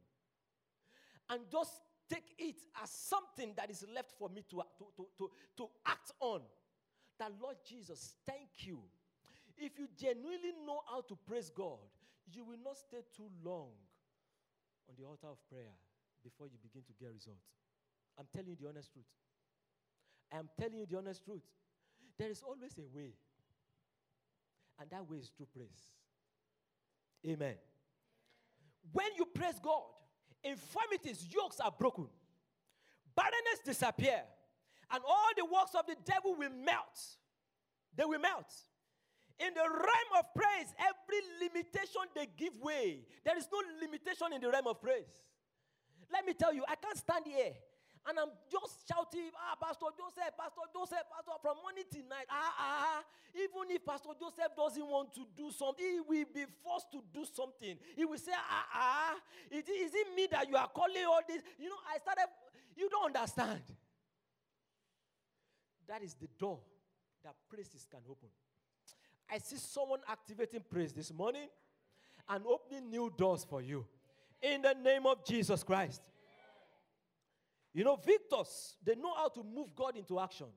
and 1.29 1.41
just 1.51 1.81
take 2.09 2.35
it 2.37 2.57
as 2.81 2.89
something 2.89 3.53
that 3.55 3.69
is 3.69 3.85
left 3.93 4.11
for 4.17 4.29
me 4.29 4.43
to, 4.49 4.61
to, 4.77 4.85
to, 4.95 5.07
to, 5.17 5.31
to 5.57 5.67
act 5.85 6.11
on. 6.19 6.41
That 7.19 7.31
Lord 7.41 7.57
Jesus, 7.67 8.15
thank 8.27 8.49
you. 8.59 8.79
If 9.57 9.77
you 9.77 9.87
genuinely 9.97 10.53
know 10.65 10.81
how 10.89 11.01
to 11.01 11.17
praise 11.27 11.49
God, 11.49 11.77
you 12.31 12.43
will 12.43 12.57
not 12.63 12.77
stay 12.77 13.01
too 13.15 13.29
long 13.43 13.69
on 14.89 14.95
the 14.97 15.05
altar 15.05 15.27
of 15.27 15.37
prayer 15.49 15.73
before 16.23 16.47
you 16.47 16.57
begin 16.61 16.83
to 16.87 16.93
get 16.99 17.11
results. 17.13 17.47
I'm 18.17 18.25
telling 18.33 18.49
you 18.49 18.57
the 18.59 18.69
honest 18.69 18.91
truth. 18.91 19.09
I'm 20.31 20.49
telling 20.59 20.79
you 20.79 20.85
the 20.89 20.97
honest 20.97 21.23
truth. 21.23 21.43
There 22.17 22.29
is 22.29 22.43
always 22.43 22.77
a 22.77 22.87
way, 22.95 23.13
and 24.79 24.89
that 24.89 25.09
way 25.09 25.17
is 25.17 25.31
through 25.35 25.47
praise. 25.53 25.91
Amen. 27.27 27.55
When 28.91 29.07
you 29.17 29.25
praise 29.25 29.59
God, 29.61 29.83
infirmities, 30.43 31.25
yokes 31.31 31.59
are 31.59 31.71
broken, 31.71 32.07
barrenness 33.15 33.59
disappear, 33.65 34.21
and 34.91 35.01
all 35.07 35.29
the 35.35 35.45
works 35.45 35.73
of 35.77 35.85
the 35.87 35.95
devil 36.05 36.35
will 36.35 36.51
melt. 36.63 36.99
They 37.95 38.05
will 38.05 38.19
melt. 38.19 38.53
In 39.43 39.53
the 39.53 39.67
realm 39.67 40.11
of 40.19 40.25
praise, 40.33 40.71
every 40.79 41.19
limitation 41.41 42.07
they 42.15 42.27
give 42.37 42.55
way. 42.61 43.03
There 43.25 43.37
is 43.37 43.47
no 43.51 43.59
limitation 43.81 44.31
in 44.33 44.39
the 44.39 44.49
realm 44.49 44.67
of 44.67 44.81
praise. 44.81 45.11
Let 46.11 46.25
me 46.25 46.33
tell 46.33 46.53
you, 46.53 46.63
I 46.67 46.75
can't 46.75 46.97
stand 46.97 47.25
here 47.25 47.53
and 48.07 48.19
I'm 48.19 48.31
just 48.51 48.87
shouting, 48.87 49.31
ah, 49.35 49.55
Pastor 49.55 49.87
Joseph, 49.95 50.35
Pastor 50.35 50.67
Joseph, 50.75 51.07
Pastor, 51.07 51.39
from 51.41 51.55
morning 51.63 51.87
till 51.87 52.03
night. 52.07 52.27
Ah, 52.29 52.55
ah, 52.59 52.99
even 53.31 53.71
if 53.71 53.85
Pastor 53.85 54.11
Joseph 54.19 54.51
doesn't 54.55 54.85
want 54.85 55.13
to 55.15 55.23
do 55.35 55.51
something, 55.51 55.83
he 55.83 55.99
will 56.03 56.27
be 56.27 56.43
forced 56.63 56.91
to 56.91 56.99
do 57.13 57.23
something. 57.23 57.79
He 57.95 58.03
will 58.03 58.19
say, 58.19 58.35
ah, 58.35 58.67
ah, 58.75 59.15
is 59.49 59.63
it, 59.67 59.71
is 59.71 59.91
it 59.95 60.07
me 60.15 60.27
that 60.31 60.49
you 60.49 60.55
are 60.55 60.67
calling 60.67 61.05
all 61.07 61.23
this? 61.27 61.41
You 61.57 61.69
know, 61.69 61.79
I 61.87 61.97
started, 61.99 62.27
you 62.75 62.89
don't 62.89 63.15
understand. 63.15 63.63
That 65.87 66.03
is 66.03 66.15
the 66.15 66.27
door 66.37 66.59
that 67.23 67.35
praises 67.49 67.87
can 67.89 68.01
open. 68.09 68.29
I 69.31 69.37
see 69.37 69.57
someone 69.57 69.99
activating 70.07 70.61
praise 70.69 70.93
this 70.93 71.11
morning 71.13 71.47
and 72.29 72.43
opening 72.45 72.89
new 72.89 73.11
doors 73.17 73.45
for 73.47 73.61
you. 73.61 73.85
In 74.41 74.61
the 74.61 74.73
name 74.73 75.05
of 75.05 75.25
Jesus 75.25 75.63
Christ. 75.63 76.01
You 77.73 77.83
know, 77.83 77.95
victors, 77.95 78.75
they 78.83 78.95
know 78.95 79.15
how 79.15 79.29
to 79.29 79.43
move 79.43 79.75
God 79.75 79.97
into 79.97 80.19
action. 80.19 80.47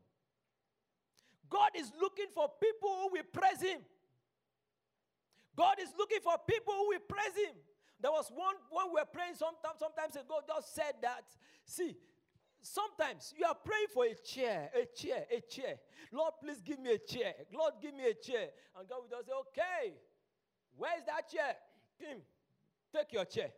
God 1.49 1.71
is 1.77 1.91
looking 2.01 2.27
for 2.35 2.51
people 2.61 2.89
who 2.89 3.13
will 3.13 3.23
praise 3.33 3.63
Him. 3.63 3.81
God 5.57 5.77
is 5.81 5.89
looking 5.97 6.19
for 6.23 6.35
people 6.47 6.75
who 6.75 6.89
will 6.89 7.07
praise 7.09 7.47
Him. 7.47 7.55
There 8.01 8.11
was 8.11 8.31
one 8.35 8.57
when 8.71 8.89
we 8.89 9.01
were 9.01 9.09
praying 9.11 9.35
sometimes, 9.37 9.79
sometimes 9.79 10.17
ago, 10.17 10.41
just 10.47 10.75
said 10.75 10.95
that. 11.01 11.25
See, 11.65 11.97
sometimes 12.67 13.33
you 13.37 13.47
are 13.47 13.55
praying 13.55 13.87
for 13.95 14.05
a 14.05 14.15
chair, 14.15 14.71
a 14.75 14.85
chair, 14.87 15.25
a 15.31 15.41
chair. 15.41 15.79
Lord, 16.13 16.35
please 16.43 16.61
give 16.61 16.79
me 16.79 16.93
a 16.93 16.99
chair. 16.99 17.35
Lord, 17.55 17.75
give 17.81 17.95
me 17.95 18.11
a 18.11 18.15
chair. 18.15 18.51
And 18.77 18.89
God 18.89 19.03
will 19.03 19.11
just 19.11 19.27
say, 19.27 19.33
okay, 19.33 19.95
where's 20.77 21.05
that 21.07 21.31
chair? 21.31 21.55
Tim, 21.99 22.19
take 22.93 23.13
your 23.13 23.25
chair. 23.25 23.51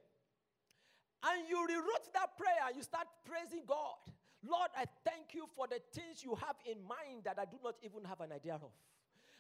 And 1.24 1.48
you 1.48 1.66
rewrote 1.66 2.12
that 2.14 2.36
prayer, 2.36 2.68
and 2.68 2.76
you 2.76 2.82
start 2.82 3.08
praising 3.26 3.64
God. 3.66 3.98
Lord, 4.46 4.70
I 4.76 4.84
thank 5.04 5.34
you 5.34 5.46
for 5.56 5.66
the 5.66 5.80
things 5.92 6.22
you 6.22 6.36
have 6.36 6.54
in 6.64 6.78
mind 6.86 7.24
that 7.24 7.38
I 7.40 7.44
do 7.44 7.58
not 7.64 7.74
even 7.82 8.04
have 8.04 8.20
an 8.20 8.30
idea 8.30 8.54
of. 8.54 8.70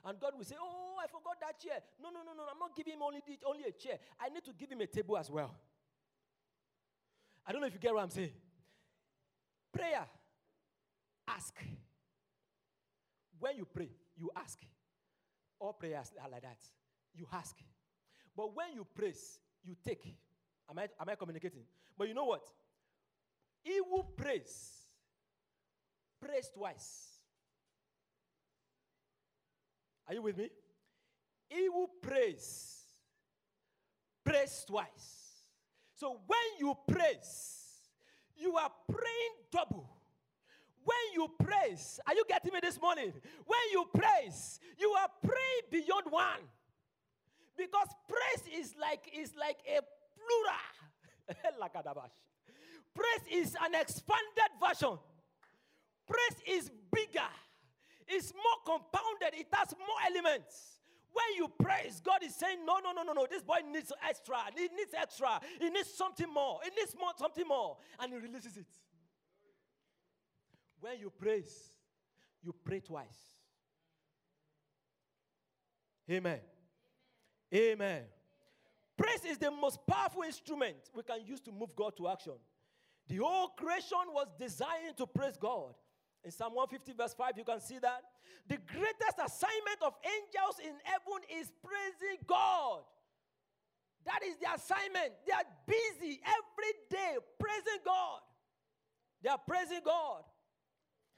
And 0.04 0.18
God 0.18 0.32
will 0.36 0.44
say, 0.44 0.56
Oh, 0.58 0.96
I 1.02 1.06
forgot 1.06 1.38
that 1.40 1.60
chair. 1.60 1.78
No, 2.02 2.10
no, 2.10 2.20
no, 2.26 2.34
no, 2.34 2.42
I'm 2.50 2.58
not 2.58 2.74
giving 2.74 2.94
him 2.94 3.02
only, 3.02 3.22
only 3.46 3.64
a 3.64 3.72
chair. 3.72 3.98
I 4.18 4.28
need 4.28 4.44
to 4.44 4.52
give 4.58 4.70
him 4.70 4.80
a 4.80 4.86
table 4.86 5.16
as 5.16 5.30
well. 5.30 5.54
I 7.46 7.52
don't 7.52 7.60
know 7.60 7.66
if 7.66 7.74
you 7.74 7.80
get 7.80 7.94
what 7.94 8.02
I'm 8.02 8.10
saying. 8.10 8.32
Prayer, 9.78 10.08
ask. 11.28 11.54
When 13.38 13.56
you 13.56 13.64
pray, 13.64 13.90
you 14.16 14.28
ask. 14.34 14.58
All 15.60 15.72
prayers 15.72 16.12
are 16.20 16.28
like 16.28 16.42
that. 16.42 16.58
You 17.14 17.28
ask. 17.32 17.54
But 18.36 18.56
when 18.56 18.74
you 18.74 18.84
praise, 18.92 19.38
you 19.64 19.76
take. 19.86 20.16
Am 20.68 20.80
I, 20.80 20.88
am 21.00 21.08
I 21.08 21.14
communicating? 21.14 21.62
But 21.96 22.08
you 22.08 22.14
know 22.14 22.24
what? 22.24 22.42
He 23.62 23.78
who 23.78 24.02
prays, 24.16 24.72
prays 26.20 26.50
twice. 26.52 27.20
Are 30.08 30.14
you 30.14 30.22
with 30.22 30.38
me? 30.38 30.50
He 31.48 31.66
who 31.66 31.88
prays, 32.02 32.80
prays 34.24 34.64
twice. 34.66 35.44
So 35.94 36.18
when 36.26 36.58
you 36.58 36.74
praise, 36.88 37.57
you 38.38 38.56
are 38.56 38.70
praying 38.88 39.34
double. 39.50 39.88
When 40.84 40.96
you 41.14 41.28
praise, 41.38 42.00
are 42.06 42.14
you 42.14 42.24
getting 42.28 42.52
me 42.52 42.60
this 42.62 42.80
morning? 42.80 43.12
When 43.46 43.60
you 43.72 43.84
praise, 43.92 44.60
you 44.78 44.88
are 44.90 45.08
praying 45.22 45.84
beyond 45.84 46.06
one. 46.10 46.40
Because 47.56 47.88
praise 48.08 48.60
is 48.60 48.74
like 48.80 49.10
is 49.14 49.32
like 49.38 49.58
a 49.66 49.80
plural. 50.16 50.58
Praise 52.94 53.44
is 53.44 53.54
an 53.54 53.74
expanded 53.74 54.52
version. 54.60 54.98
Praise 56.08 56.42
is 56.46 56.70
bigger, 56.90 57.28
it's 58.06 58.32
more 58.32 58.58
compounded, 58.64 59.38
it 59.38 59.46
has 59.52 59.74
more 59.78 59.98
elements. 60.10 60.77
When 61.12 61.36
you 61.36 61.48
praise, 61.58 62.00
God 62.04 62.22
is 62.22 62.34
saying, 62.34 62.58
No, 62.66 62.78
no, 62.82 62.92
no, 62.92 63.02
no, 63.02 63.12
no. 63.12 63.26
This 63.28 63.42
boy 63.42 63.58
needs 63.70 63.92
extra. 64.06 64.38
He 64.56 64.62
needs 64.62 64.94
extra. 64.98 65.40
He 65.60 65.70
needs 65.70 65.92
something 65.92 66.32
more. 66.32 66.60
He 66.62 66.70
needs 66.70 66.94
more, 66.98 67.10
something 67.16 67.46
more. 67.46 67.76
And 67.98 68.12
he 68.12 68.18
releases 68.18 68.56
it. 68.56 68.66
When 70.80 70.98
you 70.98 71.10
praise, 71.10 71.70
you 72.42 72.54
pray 72.64 72.80
twice. 72.80 73.34
Amen. 76.10 76.40
Amen. 77.54 78.02
Praise 78.96 79.24
is 79.24 79.38
the 79.38 79.50
most 79.50 79.78
powerful 79.86 80.22
instrument 80.22 80.76
we 80.94 81.02
can 81.02 81.24
use 81.24 81.40
to 81.40 81.52
move 81.52 81.74
God 81.76 81.96
to 81.96 82.08
action. 82.08 82.34
The 83.08 83.16
whole 83.16 83.48
creation 83.48 83.98
was 84.12 84.26
designed 84.38 84.96
to 84.96 85.06
praise 85.06 85.36
God. 85.38 85.74
In 86.24 86.30
Psalm 86.30 86.54
150, 86.54 86.92
verse 86.92 87.14
5, 87.14 87.38
you 87.38 87.44
can 87.44 87.60
see 87.60 87.78
that. 87.78 88.02
The 88.48 88.58
greatest 88.66 89.18
assignment 89.22 89.80
of 89.82 89.94
angels 90.04 90.56
in 90.62 90.74
heaven 90.84 91.20
is 91.38 91.52
praising 91.62 92.18
God. 92.26 92.80
That 94.04 94.20
is 94.24 94.36
the 94.40 94.48
assignment. 94.54 95.12
They 95.26 95.32
are 95.32 95.44
busy 95.66 96.20
every 96.24 96.72
day 96.88 97.18
praising 97.38 97.82
God. 97.84 98.20
They 99.22 99.28
are 99.28 99.38
praising 99.38 99.80
God. 99.84 100.24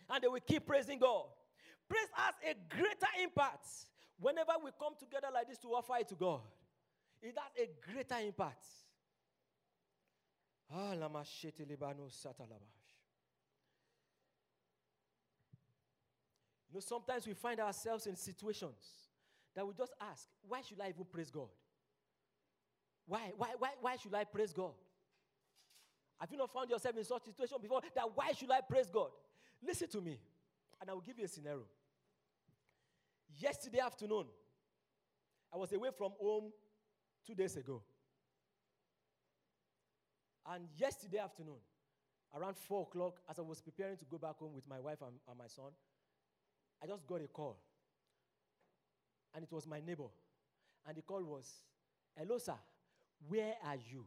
And 0.09 0.23
they 0.23 0.29
will 0.29 0.41
keep 0.41 0.67
praising 0.67 0.99
God. 0.99 1.27
Praise 1.89 2.09
has 2.15 2.35
a 2.43 2.55
greater 2.75 3.11
impact 3.23 3.67
whenever 4.19 4.53
we 4.63 4.71
come 4.79 4.95
together 4.99 5.29
like 5.33 5.49
this 5.49 5.59
to 5.59 5.69
offer 5.69 5.95
it 6.01 6.09
to 6.09 6.15
God. 6.15 6.41
It 7.23 7.37
has 7.37 7.69
a 7.69 7.93
greater 7.93 8.27
impact. 8.27 8.67
Ah, 10.73 10.95
lama 10.97 11.25
You 16.71 16.77
know, 16.77 16.81
sometimes 16.81 17.27
we 17.27 17.35
find 17.35 17.59
ourselves 17.59 18.07
in 18.07 18.15
situations 18.15 19.11
that 19.57 19.67
we 19.67 19.75
just 19.75 19.93
ask, 20.01 20.29
why 20.49 20.61
should 20.63 20.81
I 20.81 20.89
even 20.91 21.05
praise 21.05 21.31
God? 21.31 21.49
Why, 23.07 23.33
why, 23.37 23.49
why, 23.59 23.71
why 23.81 23.97
should 23.97 24.15
I 24.15 24.23
praise 24.23 24.53
God? 24.53 24.73
Have 26.21 26.31
you 26.31 26.39
not 26.39 26.53
found 26.53 26.71
yourself 26.71 26.97
in 26.97 27.05
such 27.05 27.23
a 27.23 27.33
situation 27.33 27.59
before 27.61 27.81
that 27.95 28.05
why 28.15 28.33
should 28.33 28.51
I 28.51 28.61
praise 28.61 28.89
God? 28.89 29.11
Listen 29.67 29.89
to 29.89 30.01
me, 30.01 30.19
and 30.81 30.89
I 30.89 30.93
will 30.93 31.01
give 31.01 31.19
you 31.19 31.25
a 31.25 31.29
scenario. 31.29 31.65
Yesterday 33.39 33.81
afternoon, 33.81 34.27
I 35.53 35.57
was 35.57 35.73
away 35.73 35.89
from 35.97 36.13
home 36.21 36.53
two 37.27 37.35
days 37.35 37.57
ago. 37.57 37.83
And 40.47 40.69
yesterday 40.77 41.19
afternoon, 41.19 41.59
around 42.35 42.57
4 42.57 42.83
o'clock, 42.83 43.21
as 43.29 43.39
I 43.39 43.43
was 43.43 43.61
preparing 43.61 43.97
to 43.97 44.05
go 44.05 44.19
back 44.19 44.39
home 44.39 44.55
with 44.55 44.69
my 44.69 44.79
wife 44.79 44.99
and, 45.03 45.17
and 45.29 45.39
my 45.39 45.47
son, 45.47 45.73
I 46.83 46.87
just 46.87 47.07
got 47.07 47.21
a 47.23 47.29
call. 47.29 47.57
And 49.35 49.45
it 49.45 49.53
was 49.53 49.67
my 49.67 49.81
neighbor. 49.81 50.09
And 50.87 50.97
the 50.97 51.03
call 51.03 51.23
was, 51.23 51.47
Hello, 52.17 52.39
sir, 52.39 52.57
where 53.29 53.55
are 53.65 53.77
you? 53.77 54.05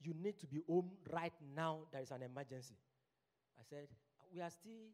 You 0.00 0.14
need 0.22 0.38
to 0.40 0.46
be 0.46 0.60
home 0.68 0.90
right 1.12 1.32
now. 1.54 1.80
There 1.92 2.00
is 2.00 2.10
an 2.10 2.22
emergency. 2.22 2.76
I 3.58 3.62
said, 3.68 3.88
We 4.32 4.40
are 4.40 4.50
still, 4.50 4.92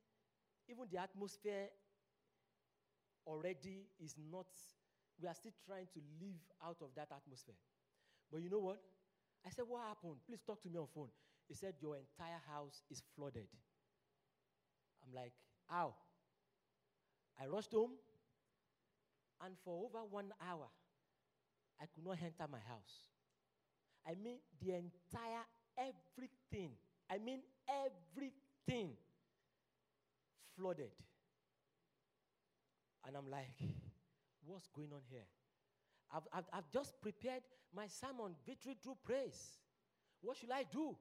even 0.69 0.85
the 0.91 0.99
atmosphere 0.99 1.69
already 3.27 3.87
is 4.03 4.17
not, 4.31 4.47
we 5.21 5.29
are 5.29 5.35
still 5.35 5.53
trying 5.67 5.87
to 5.95 6.01
live 6.21 6.41
out 6.65 6.79
of 6.81 6.89
that 6.97 7.09
atmosphere. 7.15 7.55
But 8.31 8.43
you 8.43 8.51
know 8.51 8.61
what? 8.61 8.81
I 9.47 9.51
said, 9.51 9.65
What 9.69 9.83
happened? 9.87 10.17
Please 10.27 10.41
talk 10.47 10.63
to 10.63 10.69
me 10.69 10.79
on 10.79 10.87
phone. 10.95 11.09
He 11.49 11.55
said, 11.55 11.75
Your 11.81 11.97
entire 11.97 12.41
house 12.51 12.83
is 12.91 13.03
flooded. 13.15 13.49
I'm 15.05 15.15
like, 15.15 15.33
How? 15.69 15.95
I 17.41 17.47
rushed 17.47 17.73
home, 17.73 17.93
and 19.45 19.55
for 19.65 19.85
over 19.85 20.05
one 20.09 20.33
hour, 20.41 20.67
I 21.81 21.87
could 21.95 22.05
not 22.05 22.19
enter 22.23 22.51
my 22.51 22.59
house. 22.59 23.09
I 24.07 24.15
mean, 24.15 24.39
the 24.61 24.75
entire 24.75 25.45
everything, 25.77 26.73
I 27.11 27.19
mean, 27.19 27.41
everything 27.69 28.91
flooded. 30.57 30.91
And 33.07 33.17
I'm 33.17 33.29
like, 33.31 33.51
what's 34.45 34.69
going 34.69 34.91
on 34.93 35.03
here? 35.11 35.27
I've, 36.15 36.23
I've, 36.33 36.45
I've 36.53 36.71
just 36.71 37.01
prepared 37.01 37.43
my 37.75 37.87
sermon, 37.87 38.35
Victory 38.47 38.77
Through 38.83 38.99
Praise. 39.05 39.59
What 40.21 40.37
should 40.37 40.51
I 40.51 40.65
do? 40.71 40.95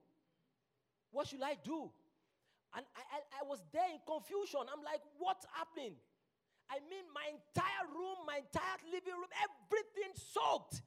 What 1.10 1.28
should 1.28 1.42
I 1.42 1.56
do? 1.62 1.90
And 2.74 2.84
I, 2.96 3.00
I, 3.00 3.44
I 3.44 3.48
was 3.48 3.62
there 3.72 3.86
in 3.92 4.00
confusion. 4.06 4.60
I'm 4.72 4.82
like, 4.82 5.02
what's 5.18 5.46
happening? 5.52 5.94
I 6.72 6.80
mean, 6.88 7.04
my 7.12 7.28
entire 7.28 7.84
room, 7.92 8.24
my 8.26 8.40
entire 8.40 8.80
living 8.90 9.12
room, 9.12 9.28
everything 9.44 10.12
soaked. 10.16 10.80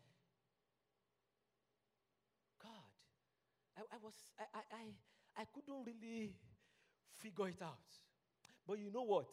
God, 2.58 2.90
I, 3.78 3.82
I 3.94 3.98
was, 4.02 4.16
I, 4.40 4.44
I, 4.58 4.62
I, 4.74 5.42
I 5.42 5.46
couldn't 5.54 5.86
really 5.86 6.34
figure 7.22 7.50
it 7.50 7.62
out. 7.62 7.86
But 8.68 8.80
you 8.80 8.90
know 8.92 9.04
what? 9.04 9.30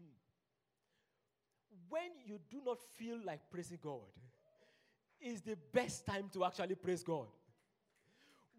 Hmm. 0.00 0.18
When 1.88 2.10
you 2.26 2.40
do 2.50 2.60
not 2.66 2.78
feel 2.98 3.18
like 3.24 3.38
praising 3.48 3.78
God, 3.80 4.10
is 5.20 5.42
the 5.42 5.56
best 5.72 6.06
time 6.06 6.30
to 6.32 6.44
actually 6.44 6.74
praise 6.74 7.02
God. 7.02 7.26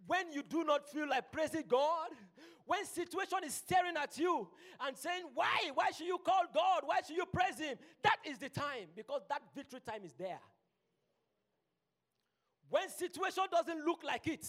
When 0.07 0.31
you 0.31 0.43
do 0.43 0.63
not 0.63 0.89
feel 0.89 1.07
like 1.07 1.31
praising 1.31 1.63
God, 1.67 2.09
when 2.65 2.85
situation 2.85 3.39
is 3.45 3.53
staring 3.53 3.97
at 4.01 4.17
you 4.17 4.47
and 4.85 4.97
saying, 4.97 5.23
Why? 5.33 5.71
Why 5.73 5.91
should 5.91 6.07
you 6.07 6.17
call 6.17 6.43
God? 6.53 6.81
Why 6.85 6.99
should 7.05 7.17
you 7.17 7.25
praise 7.25 7.59
Him? 7.59 7.77
That 8.03 8.17
is 8.25 8.37
the 8.37 8.49
time 8.49 8.87
because 8.95 9.21
that 9.29 9.41
victory 9.55 9.79
time 9.85 10.03
is 10.05 10.13
there. 10.13 10.39
When 12.69 12.89
situation 12.89 13.43
doesn't 13.51 13.85
look 13.85 14.03
like 14.03 14.27
it, 14.27 14.45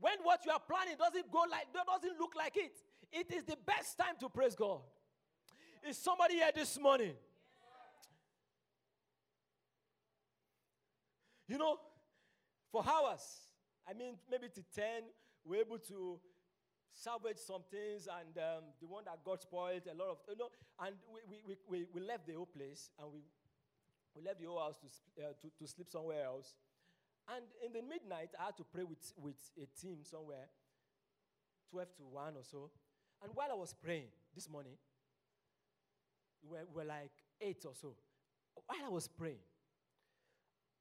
when 0.00 0.14
what 0.22 0.40
you 0.44 0.52
are 0.52 0.60
planning 0.60 0.96
doesn't 0.98 1.30
go 1.30 1.44
like 1.50 1.66
doesn't 1.72 2.18
look 2.18 2.34
like 2.36 2.56
it, 2.56 2.72
it 3.12 3.32
is 3.34 3.44
the 3.44 3.56
best 3.66 3.98
time 3.98 4.14
to 4.20 4.28
praise 4.28 4.54
God. 4.54 4.80
Is 5.88 5.98
somebody 5.98 6.34
here 6.34 6.50
this 6.54 6.78
morning? 6.80 7.12
You 11.48 11.58
know, 11.58 11.76
for 12.72 12.84
hours, 12.84 13.20
I 13.88 13.92
mean, 13.94 14.14
maybe 14.30 14.48
to 14.48 14.62
10, 14.74 14.84
we're 15.44 15.60
able 15.60 15.78
to 15.78 16.18
salvage 16.92 17.38
some 17.38 17.62
things, 17.70 18.08
and 18.08 18.36
um, 18.38 18.64
the 18.80 18.86
one 18.86 19.04
that 19.04 19.22
got 19.24 19.42
spoiled, 19.42 19.82
a 19.86 19.94
lot 19.94 20.10
of, 20.10 20.18
you 20.28 20.36
know, 20.36 20.50
and 20.80 20.96
we, 21.28 21.38
we, 21.46 21.56
we, 21.68 21.86
we 21.92 22.00
left 22.00 22.26
the 22.26 22.32
whole 22.34 22.46
place 22.46 22.90
and 22.98 23.12
we, 23.12 23.20
we 24.16 24.22
left 24.24 24.40
the 24.40 24.46
whole 24.46 24.58
house 24.58 24.76
to, 24.78 24.88
uh, 25.22 25.28
to, 25.40 25.48
to 25.58 25.70
sleep 25.70 25.88
somewhere 25.90 26.24
else. 26.24 26.54
And 27.28 27.44
in 27.64 27.72
the 27.72 27.82
midnight, 27.82 28.30
I 28.40 28.46
had 28.46 28.56
to 28.56 28.64
pray 28.64 28.84
with, 28.84 29.12
with 29.16 29.36
a 29.60 29.66
team 29.80 29.98
somewhere, 30.02 30.48
12 31.70 31.88
to 31.96 32.02
1 32.02 32.34
or 32.36 32.42
so. 32.42 32.70
And 33.22 33.32
while 33.34 33.48
I 33.50 33.54
was 33.54 33.74
praying 33.74 34.08
this 34.34 34.48
morning, 34.48 34.74
we 36.42 36.56
were, 36.56 36.64
we 36.72 36.82
were 36.82 36.88
like 36.88 37.12
8 37.40 37.64
or 37.66 37.74
so. 37.74 37.94
While 38.66 38.86
I 38.86 38.88
was 38.88 39.08
praying, 39.08 39.44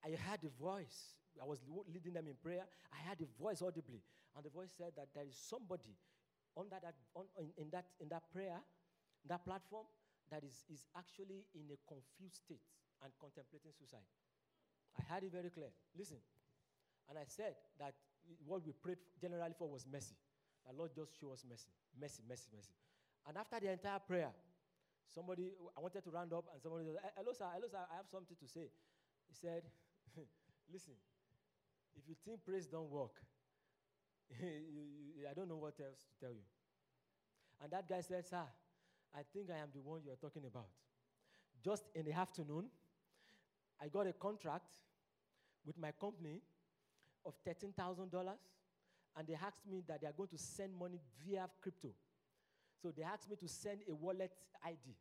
I 0.04 0.10
heard 0.10 0.40
a 0.44 0.64
voice. 0.64 1.16
I 1.42 1.46
was 1.46 1.60
leading 1.92 2.14
them 2.14 2.28
in 2.28 2.36
prayer. 2.42 2.64
I 2.94 3.10
heard 3.10 3.20
a 3.22 3.30
voice 3.42 3.62
audibly. 3.62 4.02
And 4.36 4.44
the 4.44 4.50
voice 4.50 4.72
said 4.76 4.92
that 4.98 5.10
there 5.14 5.24
is 5.28 5.36
somebody 5.36 5.96
under 6.58 6.76
that, 6.82 6.96
on, 7.16 7.26
in, 7.40 7.52
in 7.58 7.70
that, 7.72 7.86
in 8.00 8.10
that 8.10 8.24
prayer, 8.32 8.60
in 9.24 9.28
that 9.30 9.44
platform, 9.46 9.86
that 10.32 10.44
is, 10.44 10.64
is 10.72 10.88
actually 10.98 11.46
in 11.54 11.68
a 11.72 11.78
confused 11.88 12.44
state 12.44 12.64
and 13.04 13.12
contemplating 13.20 13.72
suicide. 13.76 14.08
I 14.98 15.04
heard 15.14 15.24
it 15.24 15.32
very 15.32 15.50
clear. 15.50 15.72
Listen. 15.98 16.18
And 17.10 17.20
I 17.20 17.24
said 17.28 17.56
that 17.80 17.94
what 18.48 18.66
we 18.66 18.72
prayed 18.74 18.98
generally 19.20 19.54
for 19.58 19.70
was 19.70 19.86
mercy. 19.86 20.16
The 20.66 20.74
Lord 20.74 20.92
just 20.96 21.14
show 21.20 21.32
us 21.32 21.46
mercy. 21.48 21.70
Mercy, 22.00 22.24
mercy, 22.28 22.50
mercy. 22.56 22.74
And 23.28 23.38
after 23.38 23.60
the 23.60 23.72
entire 23.72 24.00
prayer, 24.00 24.32
somebody, 25.14 25.54
I 25.78 25.80
wanted 25.82 26.04
to 26.04 26.10
round 26.10 26.34
up, 26.34 26.46
and 26.52 26.62
somebody 26.62 26.86
said, 26.86 26.98
eh, 27.04 27.14
Hello, 27.18 27.34
sir, 27.34 27.46
hello, 27.54 27.68
sir, 27.70 27.86
I 27.86 28.02
have 28.02 28.10
something 28.10 28.38
to 28.38 28.48
say. 28.48 28.68
He 29.30 29.36
said, 29.36 29.62
Listen, 30.74 30.94
if 31.98 32.04
you 32.08 32.16
think 32.26 32.46
praise 32.46 32.68
don't 32.68 32.90
work, 32.90 33.16
you, 34.42 34.48
you, 35.18 35.28
I 35.30 35.34
don't 35.34 35.50
know 35.50 35.58
what 35.58 35.76
else 35.80 36.04
to 36.04 36.26
tell 36.26 36.34
you. 36.34 36.46
And 37.62 37.72
that 37.72 37.88
guy 37.88 38.02
said, 38.02 38.26
Sir, 38.28 38.44
I 39.14 39.22
think 39.34 39.50
I 39.50 39.58
am 39.58 39.70
the 39.74 39.82
one 39.82 40.02
you 40.06 40.12
are 40.12 40.18
talking 40.18 40.44
about. 40.46 40.68
Just 41.64 41.86
in 41.96 42.06
the 42.06 42.14
afternoon, 42.14 42.66
I 43.82 43.88
got 43.88 44.08
a 44.08 44.14
contract 44.14 44.72
with 45.66 45.78
my 45.78 45.92
company 45.92 46.42
of 47.26 47.34
$13,000, 47.48 48.12
and 49.18 49.28
they 49.28 49.34
asked 49.34 49.66
me 49.70 49.84
that 49.88 50.02
they 50.02 50.08
are 50.08 50.14
going 50.14 50.30
to 50.30 50.38
send 50.38 50.76
money 50.78 51.00
via 51.26 51.50
crypto. 51.62 51.90
So 52.82 52.92
they 52.96 53.04
asked 53.04 53.30
me 53.30 53.36
to 53.38 53.48
send 53.48 53.80
a 53.90 53.96
wallet 53.96 54.32
ID, 54.64 54.96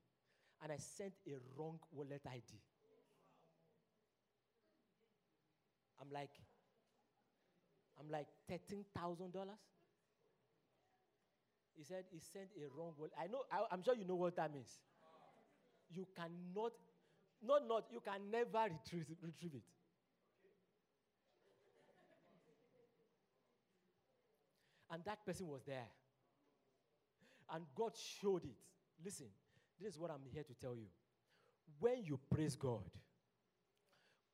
and 0.62 0.72
I 0.72 0.76
sent 0.78 1.12
a 1.28 1.32
wrong 1.56 1.78
wallet 1.92 2.22
ID. 2.26 2.60
I'm 6.00 6.10
like, 6.12 6.30
I'm 7.98 8.10
like, 8.10 8.26
$13,000? 8.50 8.84
He 11.76 11.82
said 11.82 12.04
he 12.10 12.20
sent 12.20 12.48
a 12.56 12.66
wrong 12.76 12.92
wallet. 12.96 13.12
I 13.20 13.26
know, 13.26 13.42
I, 13.50 13.64
I'm 13.72 13.82
sure 13.82 13.94
you 13.94 14.04
know 14.04 14.14
what 14.14 14.36
that 14.36 14.52
means. 14.52 14.78
You 15.90 16.06
cannot, 16.14 16.72
not, 17.44 17.66
not, 17.68 17.84
you 17.90 18.00
can 18.00 18.30
never 18.30 18.64
retrieve, 18.72 19.06
retrieve 19.22 19.54
it. 19.54 19.62
And 24.90 25.04
that 25.04 25.26
person 25.26 25.48
was 25.48 25.62
there. 25.66 25.88
And 27.52 27.64
God 27.74 27.92
showed 28.20 28.44
it. 28.44 28.56
Listen, 29.04 29.26
this 29.80 29.94
is 29.94 29.98
what 29.98 30.10
I'm 30.10 30.22
here 30.32 30.44
to 30.44 30.54
tell 30.54 30.76
you. 30.76 30.86
When 31.80 32.04
you 32.04 32.18
praise 32.32 32.54
God, 32.54 32.84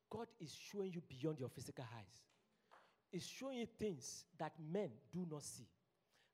God 0.09 0.27
is 0.39 0.53
showing 0.71 0.91
you 0.93 1.01
beyond 1.07 1.39
your 1.39 1.49
physical 1.49 1.85
eyes. 1.97 2.21
He's 3.11 3.27
showing 3.27 3.57
you 3.57 3.67
things 3.77 4.25
that 4.39 4.53
men 4.71 4.89
do 5.11 5.25
not 5.29 5.43
see. 5.43 5.67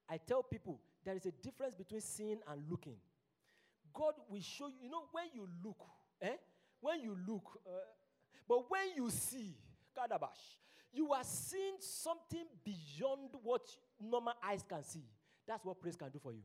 I 0.10 0.18
tell 0.18 0.44
people 0.44 0.80
there 1.04 1.16
is 1.16 1.26
a 1.26 1.32
difference 1.32 1.74
between 1.74 2.02
seeing 2.02 2.40
and 2.48 2.62
looking. 2.70 2.98
God 3.94 4.13
will 4.30 4.42
show 4.42 4.68
you, 4.68 4.76
you 4.84 4.90
know, 4.90 5.06
when 5.12 5.26
you 5.34 5.48
look, 5.63 5.84
eh? 6.22 6.36
When 6.80 7.02
you 7.02 7.18
look, 7.28 7.60
uh, 7.66 7.72
but 8.48 8.70
when 8.70 8.96
you 8.96 9.10
see, 9.10 9.56
Kadabash, 9.98 10.60
you 10.94 11.12
are 11.12 11.24
seeing 11.24 11.76
something 11.80 12.46
beyond 12.63 13.32
what 13.42 13.68
normal 14.00 14.34
eyes 14.44 14.63
can 14.68 14.84
see. 14.84 15.04
That's 15.48 15.66
what 15.66 15.82
praise 15.82 15.96
can 15.96 16.10
do 16.10 16.20
for 16.20 16.32
you. 16.32 16.44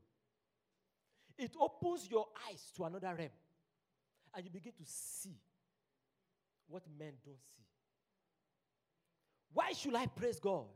It 1.37 1.53
opens 1.61 2.11
your 2.11 2.27
eyes 2.49 2.73
to 2.77 2.85
another 2.85 3.15
realm, 3.15 3.31
and 4.35 4.45
you 4.45 4.51
begin 4.51 4.73
to 4.73 4.85
see 4.85 5.37
what 6.69 6.83
men 6.99 7.13
don't 7.25 7.43
see. 7.57 7.65
Why 9.53 9.73
should 9.73 9.95
I 9.95 10.07
praise 10.07 10.39
God? 10.41 10.67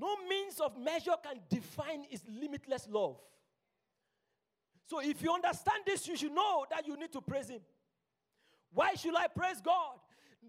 No 0.00 0.16
means 0.28 0.60
of 0.60 0.78
measure 0.78 1.14
can 1.22 1.40
define 1.48 2.04
his 2.08 2.22
limitless 2.28 2.86
love. 2.88 3.16
So, 4.86 5.00
if 5.00 5.22
you 5.22 5.32
understand 5.32 5.82
this, 5.84 6.06
you 6.08 6.16
should 6.16 6.32
know 6.32 6.64
that 6.70 6.86
you 6.86 6.96
need 6.96 7.12
to 7.12 7.20
praise 7.20 7.48
him. 7.48 7.60
Why 8.72 8.94
should 8.94 9.14
I 9.16 9.26
praise 9.26 9.60
God? 9.60 9.98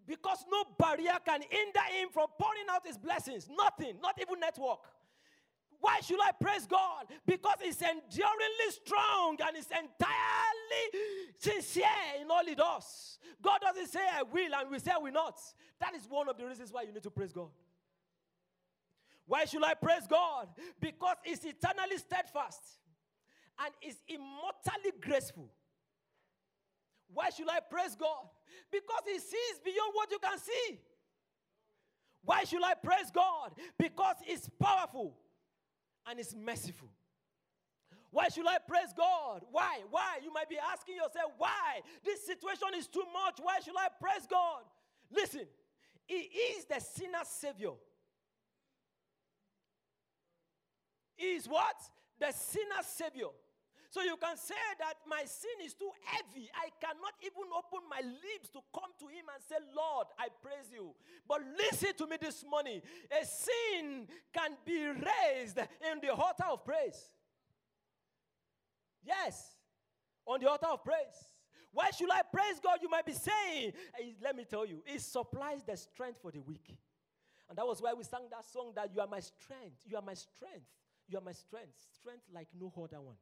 Because 0.07 0.45
no 0.49 0.63
barrier 0.77 1.17
can 1.25 1.41
hinder 1.41 1.79
him 1.91 2.09
from 2.11 2.27
pouring 2.39 2.65
out 2.69 2.85
his 2.85 2.97
blessings. 2.97 3.49
Nothing, 3.49 3.95
not 4.01 4.19
even 4.21 4.39
network. 4.39 4.79
Why 5.81 5.99
should 6.01 6.19
I 6.21 6.31
praise 6.31 6.65
God? 6.67 7.05
Because 7.25 7.55
He's 7.61 7.81
enduringly 7.81 8.69
strong 8.71 9.37
and 9.45 9.55
He's 9.55 9.67
entirely 9.67 11.05
sincere 11.37 11.85
in 12.19 12.29
all 12.29 12.45
He 12.45 12.55
does. 12.55 13.17
God 13.41 13.59
doesn't 13.61 13.87
say, 13.87 13.99
I 13.99 14.23
will, 14.23 14.53
and 14.59 14.69
we 14.69 14.79
say, 14.79 14.91
I 14.93 14.97
will 14.97 15.13
not. 15.13 15.39
That 15.79 15.95
is 15.95 16.03
one 16.09 16.27
of 16.27 16.37
the 16.37 16.45
reasons 16.45 16.73
why 16.73 16.83
you 16.83 16.91
need 16.91 17.03
to 17.03 17.09
praise 17.09 17.31
God. 17.31 17.49
Why 19.25 19.45
should 19.45 19.63
I 19.63 19.73
praise 19.75 20.07
God? 20.09 20.49
Because 20.81 21.15
He's 21.23 21.45
eternally 21.45 21.97
steadfast 21.97 22.61
and 23.63 23.73
is 23.81 23.97
immortally 24.07 24.99
graceful. 24.99 25.49
Why 27.13 27.29
should 27.29 27.49
I 27.49 27.59
praise 27.59 27.95
God? 27.95 28.27
Because 28.71 29.03
He 29.05 29.17
sees 29.19 29.59
beyond 29.63 29.93
what 29.93 30.11
you 30.11 30.19
can 30.19 30.37
see. 30.37 30.79
Why 32.23 32.43
should 32.43 32.63
I 32.63 32.73
praise 32.73 33.11
God? 33.13 33.53
Because 33.77 34.15
He's 34.25 34.49
powerful 34.59 35.15
and 36.07 36.19
is 36.19 36.35
merciful. 36.35 36.89
Why 38.11 38.27
should 38.29 38.47
I 38.47 38.57
praise 38.67 38.93
God? 38.95 39.43
Why? 39.51 39.81
Why? 39.91 40.19
You 40.23 40.33
might 40.33 40.49
be 40.49 40.57
asking 40.57 40.95
yourself, 40.95 41.31
why? 41.37 41.81
This 42.03 42.25
situation 42.25 42.69
is 42.75 42.87
too 42.87 43.05
much. 43.13 43.39
Why 43.41 43.59
should 43.63 43.75
I 43.77 43.87
praise 44.01 44.25
God? 44.29 44.63
Listen, 45.11 45.45
He 46.07 46.15
is 46.15 46.65
the 46.65 46.79
sinner's 46.79 47.27
Savior. 47.27 47.71
He 51.15 51.35
is 51.35 51.47
what? 51.47 51.75
The 52.19 52.31
sinner's 52.31 52.87
Savior. 52.87 53.27
So 53.89 54.03
you 54.03 54.17
can 54.17 54.37
say 54.37 54.53
that 54.77 54.93
my 55.07 55.23
sin 55.25 55.65
is 55.65 55.73
too 55.73 55.89
heavy. 56.05 56.47
I 56.53 56.69
cannot 56.79 57.13
even 57.25 57.49
open 57.57 57.89
my 57.89 58.01
lips 58.01 58.49
to 58.53 58.59
come 58.71 58.91
to 58.99 59.07
Him 59.07 59.25
and 59.33 59.41
say, 59.41 59.55
Lord, 59.75 60.05
I 60.17 60.27
praise 60.43 60.69
you. 60.71 60.93
But 61.27 61.41
listen 61.57 61.95
to 61.97 62.05
me 62.05 62.17
this 62.21 62.45
morning. 62.47 62.81
A 63.11 63.25
sin 63.25 64.07
can 64.31 64.51
be 64.63 64.85
raised 64.85 65.57
in 65.57 65.99
the 66.01 66.13
altar 66.13 66.45
of 66.51 66.63
praise. 66.63 67.09
Yes, 69.03 69.55
on 70.27 70.39
the 70.39 70.47
altar 70.47 70.67
of 70.67 70.83
praise. 70.83 71.33
Why 71.71 71.89
should 71.89 72.11
I 72.11 72.21
praise 72.31 72.59
God? 72.63 72.79
You 72.81 72.89
might 72.89 73.05
be 73.05 73.13
saying, 73.13 73.73
let 74.21 74.35
me 74.35 74.43
tell 74.43 74.65
you, 74.67 74.83
it 74.85 75.01
supplies 75.01 75.63
the 75.63 75.75
strength 75.75 76.19
for 76.21 76.31
the 76.31 76.41
weak. 76.41 76.77
And 77.49 77.57
that 77.57 77.65
was 77.65 77.81
why 77.81 77.93
we 77.93 78.03
sang 78.03 78.27
that 78.29 78.45
song 78.45 78.73
that 78.75 78.91
you 78.93 79.01
are 79.01 79.07
my 79.07 79.19
strength. 79.19 79.81
You 79.87 79.97
are 79.97 80.03
my 80.03 80.13
strength. 80.13 80.67
You 81.07 81.17
are 81.17 81.21
my 81.21 81.31
strength. 81.31 81.73
Strength 81.99 82.25
like 82.31 82.47
no 82.59 82.71
other 82.77 83.01
one. 83.01 83.15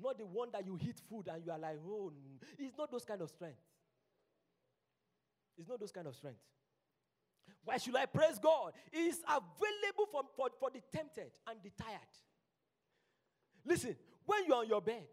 Not 0.00 0.18
the 0.18 0.26
one 0.26 0.48
that 0.52 0.66
you 0.66 0.78
eat 0.82 1.00
food 1.08 1.28
and 1.32 1.42
you 1.44 1.50
are 1.50 1.58
like, 1.58 1.78
oh, 1.88 2.12
it's 2.58 2.76
not 2.76 2.90
those 2.90 3.04
kind 3.04 3.22
of 3.22 3.30
strength. 3.30 3.58
It's 5.58 5.68
not 5.68 5.80
those 5.80 5.92
kind 5.92 6.06
of 6.06 6.14
strength. 6.14 6.40
Why 7.64 7.78
should 7.78 7.96
I 7.96 8.06
praise 8.06 8.38
God? 8.38 8.72
It 8.92 8.98
is 8.98 9.22
available 9.26 10.06
for, 10.12 10.22
for, 10.36 10.48
for 10.60 10.70
the 10.70 10.80
tempted 10.92 11.30
and 11.48 11.58
the 11.62 11.70
tired. 11.82 12.00
Listen, 13.64 13.96
when 14.24 14.44
you're 14.46 14.56
on 14.56 14.68
your 14.68 14.80
bed 14.80 15.06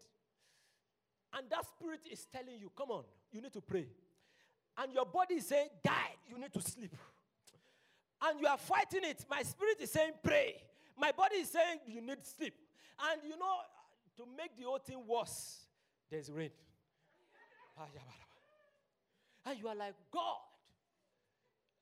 and 1.36 1.48
that 1.50 1.64
spirit 1.66 2.00
is 2.10 2.26
telling 2.32 2.60
you, 2.60 2.70
come 2.76 2.90
on, 2.90 3.04
you 3.32 3.40
need 3.40 3.52
to 3.52 3.60
pray. 3.60 3.88
And 4.76 4.92
your 4.92 5.06
body 5.06 5.36
is 5.36 5.46
saying, 5.46 5.68
guy, 5.84 6.14
you 6.28 6.38
need 6.38 6.52
to 6.52 6.60
sleep. 6.60 6.94
And 8.22 8.40
you 8.40 8.46
are 8.46 8.58
fighting 8.58 9.04
it. 9.04 9.24
My 9.28 9.42
spirit 9.42 9.76
is 9.80 9.90
saying, 9.90 10.12
pray. 10.22 10.54
My 10.96 11.12
body 11.12 11.36
is 11.36 11.50
saying, 11.50 11.80
you 11.86 12.00
need 12.00 12.24
sleep. 12.24 12.54
And 13.10 13.20
you 13.24 13.36
know, 13.36 13.56
to 14.16 14.24
make 14.36 14.56
the 14.56 14.64
whole 14.64 14.78
thing 14.78 15.00
worse, 15.06 15.66
there's 16.10 16.30
rain. 16.30 16.50
and 19.46 19.58
you 19.58 19.68
are 19.68 19.74
like, 19.74 19.94
God. 20.12 20.38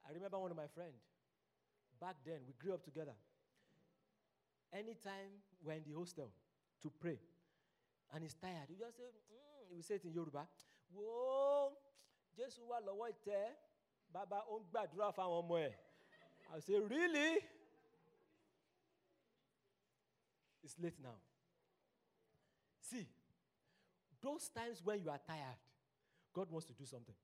I 0.09 0.13
remember 0.13 0.39
one 0.39 0.51
of 0.51 0.57
my 0.57 0.67
friends. 0.75 1.03
Back 2.01 2.17
then, 2.27 2.41
we 2.47 2.55
grew 2.59 2.75
up 2.75 2.85
together. 2.85 3.15
Anytime 4.73 5.31
we're 5.65 5.75
in 5.75 5.83
the 5.87 5.93
hostel 5.97 6.31
to 6.83 6.91
pray, 7.01 7.19
and 8.13 8.23
he's 8.23 8.35
tired, 8.35 8.67
he 8.69 8.75
just 8.77 8.97
say, 8.97 9.05
mm, 9.05 9.77
he 9.77 9.83
say 9.83 9.95
it 9.97 10.05
in 10.05 10.13
Yoruba, 10.13 10.47
Whoa, 10.95 11.73
Jésù 12.37 12.61
wà 12.69 12.81
lọ́wọ́ 12.81 13.09
ìtẹ́, 13.13 13.55
bàbá 14.13 14.39
ó 14.49 14.59
ń 14.61 14.65
gbàdúrà 14.71 15.13
ọmọ 15.17 15.57
ẹ̀. 15.69 15.75
I 16.55 16.61
say, 16.61 16.79
Really? 16.81 17.39
It's 20.63 20.79
late 20.79 20.99
now. 21.01 21.17
Those 24.23 24.49
times 24.49 24.81
when 24.85 25.03
you 25.03 25.11
are 25.11 25.21
tired, 25.27 25.59
God 26.33 26.51
wants 26.51 26.67
to 26.67 26.73
do 26.73 26.85
something. 26.85 27.15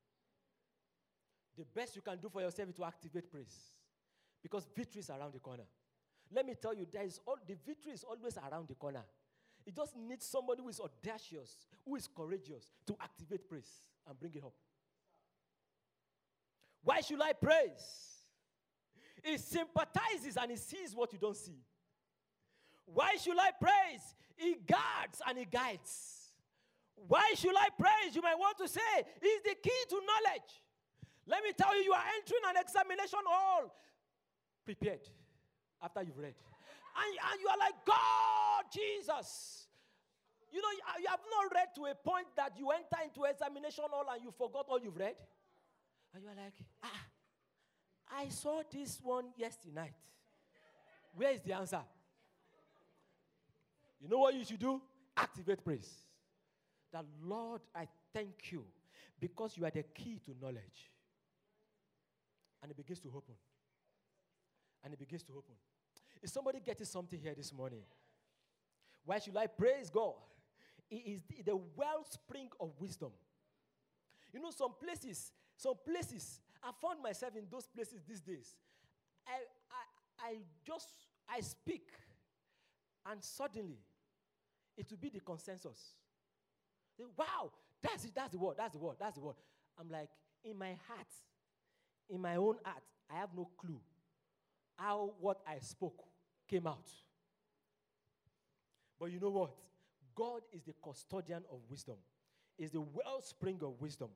The 1.56 1.64
best 1.64 1.96
you 1.96 2.02
can 2.02 2.18
do 2.18 2.28
for 2.28 2.40
yourself 2.40 2.68
is 2.68 2.74
to 2.76 2.84
activate 2.84 3.30
praise 3.30 3.56
because 4.42 4.66
victory 4.76 5.00
is 5.00 5.10
around 5.10 5.32
the 5.32 5.40
corner. 5.40 5.64
Let 6.32 6.46
me 6.46 6.54
tell 6.60 6.74
you, 6.74 6.86
there 6.90 7.04
is 7.04 7.20
all, 7.26 7.38
the 7.46 7.56
victory 7.66 7.92
is 7.92 8.04
always 8.04 8.36
around 8.36 8.68
the 8.68 8.74
corner. 8.74 9.02
It 9.66 9.74
just 9.74 9.96
needs 9.96 10.26
somebody 10.26 10.62
who 10.62 10.68
is 10.68 10.80
audacious, 10.80 11.66
who 11.84 11.96
is 11.96 12.08
courageous 12.08 12.70
to 12.86 12.96
activate 13.00 13.48
praise 13.48 13.70
and 14.06 14.18
bring 14.18 14.34
it 14.34 14.44
up. 14.44 14.52
Why 16.82 17.00
should 17.00 17.20
I 17.20 17.32
praise? 17.32 18.16
It 19.22 19.40
sympathizes 19.40 20.36
and 20.40 20.52
it 20.52 20.58
sees 20.58 20.94
what 20.94 21.12
you 21.12 21.18
don't 21.18 21.36
see. 21.36 21.60
Why 22.86 23.16
should 23.16 23.38
I 23.38 23.50
praise? 23.60 24.14
He 24.36 24.54
guards 24.66 25.20
and 25.26 25.38
he 25.38 25.44
guides. 25.44 26.17
Why 27.06 27.32
should 27.36 27.56
I 27.56 27.68
praise? 27.78 28.14
You 28.14 28.22
might 28.22 28.38
want 28.38 28.58
to 28.58 28.68
say, 28.68 28.80
is 29.22 29.42
the 29.44 29.54
key 29.62 29.80
to 29.90 29.96
knowledge. 29.96 30.50
Let 31.26 31.44
me 31.44 31.52
tell 31.56 31.76
you, 31.76 31.84
you 31.84 31.92
are 31.92 32.04
entering 32.16 32.42
an 32.48 32.56
examination 32.60 33.20
hall 33.26 33.74
prepared 34.64 35.06
after 35.82 36.02
you've 36.02 36.18
read. 36.18 36.34
And, 36.96 37.18
and 37.30 37.40
you 37.40 37.48
are 37.48 37.58
like, 37.58 37.74
God, 37.86 38.64
Jesus. 38.72 39.66
You 40.50 40.62
know, 40.62 40.68
you 40.98 41.06
have 41.08 41.20
not 41.30 41.54
read 41.54 41.68
to 41.76 41.84
a 41.86 41.94
point 41.94 42.26
that 42.36 42.52
you 42.58 42.70
enter 42.70 43.04
into 43.04 43.24
examination 43.24 43.84
hall 43.90 44.06
and 44.10 44.22
you 44.22 44.32
forgot 44.36 44.66
all 44.68 44.80
you've 44.80 44.96
read. 44.96 45.14
And 46.14 46.22
you 46.22 46.28
are 46.30 46.34
like, 46.34 46.54
ah, 46.82 47.06
I 48.16 48.28
saw 48.30 48.62
this 48.72 48.98
one 49.02 49.26
yesterday 49.36 49.74
night. 49.74 49.94
Where 51.14 51.32
is 51.32 51.40
the 51.42 51.52
answer? 51.52 51.80
You 54.00 54.08
know 54.08 54.18
what 54.18 54.34
you 54.34 54.44
should 54.44 54.60
do? 54.60 54.80
Activate 55.16 55.62
praise. 55.62 56.07
That 56.92 57.04
Lord, 57.22 57.60
I 57.74 57.86
thank 58.12 58.50
you 58.50 58.64
because 59.20 59.56
you 59.56 59.64
are 59.64 59.70
the 59.70 59.82
key 59.82 60.20
to 60.24 60.34
knowledge. 60.40 60.90
And 62.62 62.70
it 62.70 62.76
begins 62.76 63.00
to 63.00 63.08
open. 63.08 63.34
And 64.84 64.92
it 64.92 64.98
begins 64.98 65.22
to 65.24 65.32
open. 65.32 65.54
Is 66.22 66.32
somebody 66.32 66.60
getting 66.60 66.86
something 66.86 67.20
here 67.20 67.34
this 67.34 67.52
morning? 67.52 67.82
Why 69.04 69.18
should 69.18 69.36
I 69.36 69.46
praise 69.46 69.90
God? 69.90 70.14
It 70.90 71.02
is 71.06 71.22
the, 71.44 71.56
wellspring 71.76 72.48
of 72.60 72.70
wisdom. 72.80 73.10
You 74.32 74.40
know, 74.40 74.50
some 74.50 74.72
places, 74.82 75.32
some 75.56 75.74
places, 75.86 76.40
I 76.62 76.70
found 76.82 77.02
myself 77.02 77.36
in 77.36 77.44
those 77.50 77.66
places 77.66 78.02
these 78.06 78.20
days. 78.20 78.56
I, 79.26 79.32
I, 80.26 80.30
I 80.30 80.36
just, 80.66 80.88
I 81.28 81.40
speak, 81.40 81.88
and 83.10 83.22
suddenly, 83.22 83.78
it 84.76 84.90
will 84.90 84.98
be 84.98 85.10
the 85.10 85.20
consensus. 85.20 85.94
Wow, 87.16 87.52
that's 87.82 88.04
it, 88.04 88.12
that's 88.14 88.32
the 88.32 88.38
word, 88.38 88.56
that's 88.58 88.72
the 88.72 88.78
word, 88.78 88.96
that's 88.98 89.16
the 89.16 89.20
word. 89.22 89.36
I'm 89.78 89.88
like, 89.90 90.08
in 90.44 90.58
my 90.58 90.76
heart, 90.88 91.06
in 92.10 92.20
my 92.20 92.36
own 92.36 92.56
heart, 92.64 92.82
I 93.10 93.18
have 93.18 93.30
no 93.36 93.48
clue 93.56 93.80
how 94.76 95.12
what 95.20 95.40
I 95.46 95.58
spoke 95.58 96.04
came 96.48 96.66
out. 96.66 96.88
But 98.98 99.12
you 99.12 99.20
know 99.20 99.30
what? 99.30 99.50
God 100.14 100.42
is 100.52 100.62
the 100.62 100.74
custodian 100.82 101.42
of 101.50 101.60
wisdom, 101.70 101.96
is 102.58 102.70
the 102.70 102.80
wellspring 102.80 103.58
of 103.62 103.80
wisdom, 103.80 104.08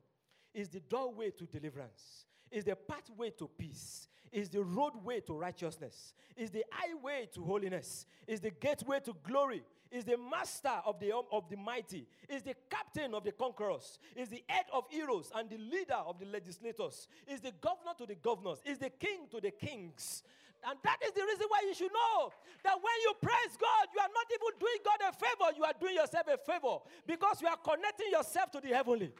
is 0.53 0.67
the 0.69 0.81
doorway 0.81 1.31
to 1.31 1.45
deliverance, 1.45 2.25
is 2.51 2.65
the 2.65 2.75
pathway 2.75 3.29
to 3.31 3.49
peace, 3.57 4.07
is 4.31 4.49
the 4.49 4.61
roadway 4.61 5.21
to 5.21 5.33
righteousness, 5.33 6.13
is 6.35 6.49
the 6.49 6.63
highway 6.71 7.29
to 7.33 7.43
holiness, 7.43 8.05
is 8.27 8.41
the 8.41 8.51
gateway 8.51 8.99
to 9.05 9.13
glory, 9.23 9.63
is 9.93 10.03
the 10.03 10.17
master 10.17 10.73
of 10.85 10.99
the, 10.99 11.13
of 11.31 11.47
the 11.49 11.55
mighty, 11.55 12.07
is 12.27 12.41
the 12.41 12.55
captain 12.67 13.13
of 13.13 13.23
the 13.23 13.31
conquerors, 13.31 13.99
is 14.15 14.27
the 14.27 14.43
head 14.47 14.65
of 14.73 14.85
heroes 14.89 15.31
and 15.35 15.47
the 15.49 15.57
leader 15.57 16.01
of 16.07 16.19
the 16.19 16.25
legislators, 16.25 17.07
is 17.27 17.39
the 17.39 17.53
governor 17.61 17.93
to 17.99 18.07
the 18.07 18.15
governors, 18.15 18.57
is 18.65 18.79
the 18.79 18.89
king 18.89 19.27
to 19.29 19.39
the 19.39 19.51
kings. 19.51 20.23
And 20.67 20.79
that 20.83 20.97
is 21.05 21.11
the 21.11 21.21
reason 21.21 21.45
why 21.47 21.61
you 21.67 21.75
should 21.75 21.91
know 21.93 22.31
that 22.63 22.75
when 22.75 22.93
you 23.03 23.13
praise 23.21 23.55
God, 23.59 23.87
you 23.93 24.01
are 24.01 24.09
not 24.13 24.25
even 24.33 24.59
doing 24.59 24.77
God 24.83 24.97
a 25.07 25.13
favor, 25.13 25.55
you 25.55 25.63
are 25.63 25.73
doing 25.79 25.95
yourself 25.95 26.25
a 26.27 26.37
favor 26.37 26.77
because 27.05 27.41
you 27.41 27.47
are 27.47 27.57
connecting 27.57 28.09
yourself 28.11 28.49
to 28.51 28.61
the 28.61 28.69
heavenly. 28.69 29.11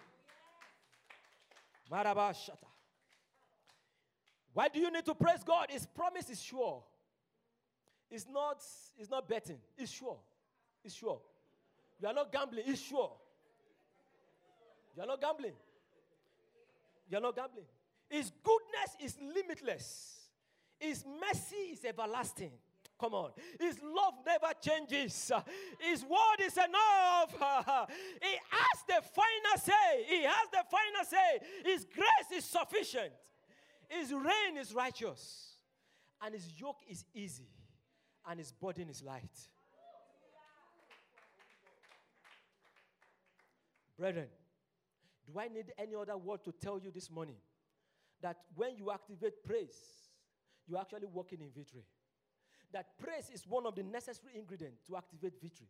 Marabashata. 1.92 2.58
Why 4.54 4.70
do 4.70 4.80
you 4.80 4.90
need 4.92 5.06
to 5.06 5.14
praise 5.14 5.44
God? 5.46 5.68
His 5.70 5.86
promise 5.86 6.30
is 6.30 6.42
sure. 6.42 6.84
It's 8.10 8.26
not, 8.32 8.64
it's 8.98 9.10
not 9.10 9.28
betting, 9.28 9.58
it's 9.78 9.92
sure. 9.92 10.18
It's 10.84 10.96
sure. 10.96 11.20
You 12.02 12.08
are 12.08 12.14
not 12.14 12.32
gambling, 12.32 12.66
it's 12.68 12.82
sure. 12.82 13.12
You 14.96 15.04
are 15.04 15.08
not 15.08 15.22
gambling. 15.22 15.54
You 17.10 17.18
are 17.18 17.22
not 17.22 17.36
gambling. 17.36 17.66
His 18.10 18.32
goodness 18.44 18.98
is 19.00 19.18
limitless. 19.34 20.20
His 20.80 21.04
mercy 21.22 21.72
is 21.72 21.86
everlasting. 21.86 22.52
Come 23.00 23.14
on. 23.16 23.32
His 23.60 23.80
love 23.82 24.14
never 24.26 24.54
changes. 24.62 25.32
His 25.80 26.04
word 26.04 26.40
is 26.42 26.58
enough. 26.58 27.88
He 28.22 28.38
has 28.50 28.84
the 28.88 29.02
final 29.02 29.58
say. 29.58 30.06
He 30.08 30.24
has 30.24 30.48
the 30.52 30.64
final 30.70 31.06
say. 31.10 31.40
His 31.66 31.86
grace 31.86 32.38
is 32.38 32.46
sufficient. 32.46 33.12
His 33.90 34.12
reign 34.14 34.58
is 34.60 34.74
righteous. 34.74 35.58
And 36.22 36.34
his 36.34 36.48
yoke 36.58 36.82
is 36.88 37.04
easy. 37.14 37.50
And 38.30 38.40
his 38.40 38.52
burden 38.52 38.90
is 38.90 39.04
light. 39.04 39.50
Brethren, 43.98 44.28
do 45.26 45.40
I 45.40 45.48
need 45.48 45.72
any 45.78 45.96
other 45.96 46.18
word 46.18 46.44
to 46.46 46.52
tell 46.52 46.80
you 46.80 46.92
this 46.92 47.10
morning 47.10 47.38
that 48.22 48.38
when 48.56 48.76
you 48.76 48.92
activate 48.92 49.44
praise, 49.44 49.78
you're 50.68 50.80
actually 50.80 51.08
walking 51.08 51.42
in 51.42 51.50
victory? 51.56 51.86
That 52.72 52.98
praise 52.98 53.30
is 53.32 53.46
one 53.48 53.66
of 53.66 53.76
the 53.76 53.84
necessary 53.84 54.34
ingredients 54.36 54.82
to 54.88 54.98
activate 54.98 55.34
victory. 55.42 55.68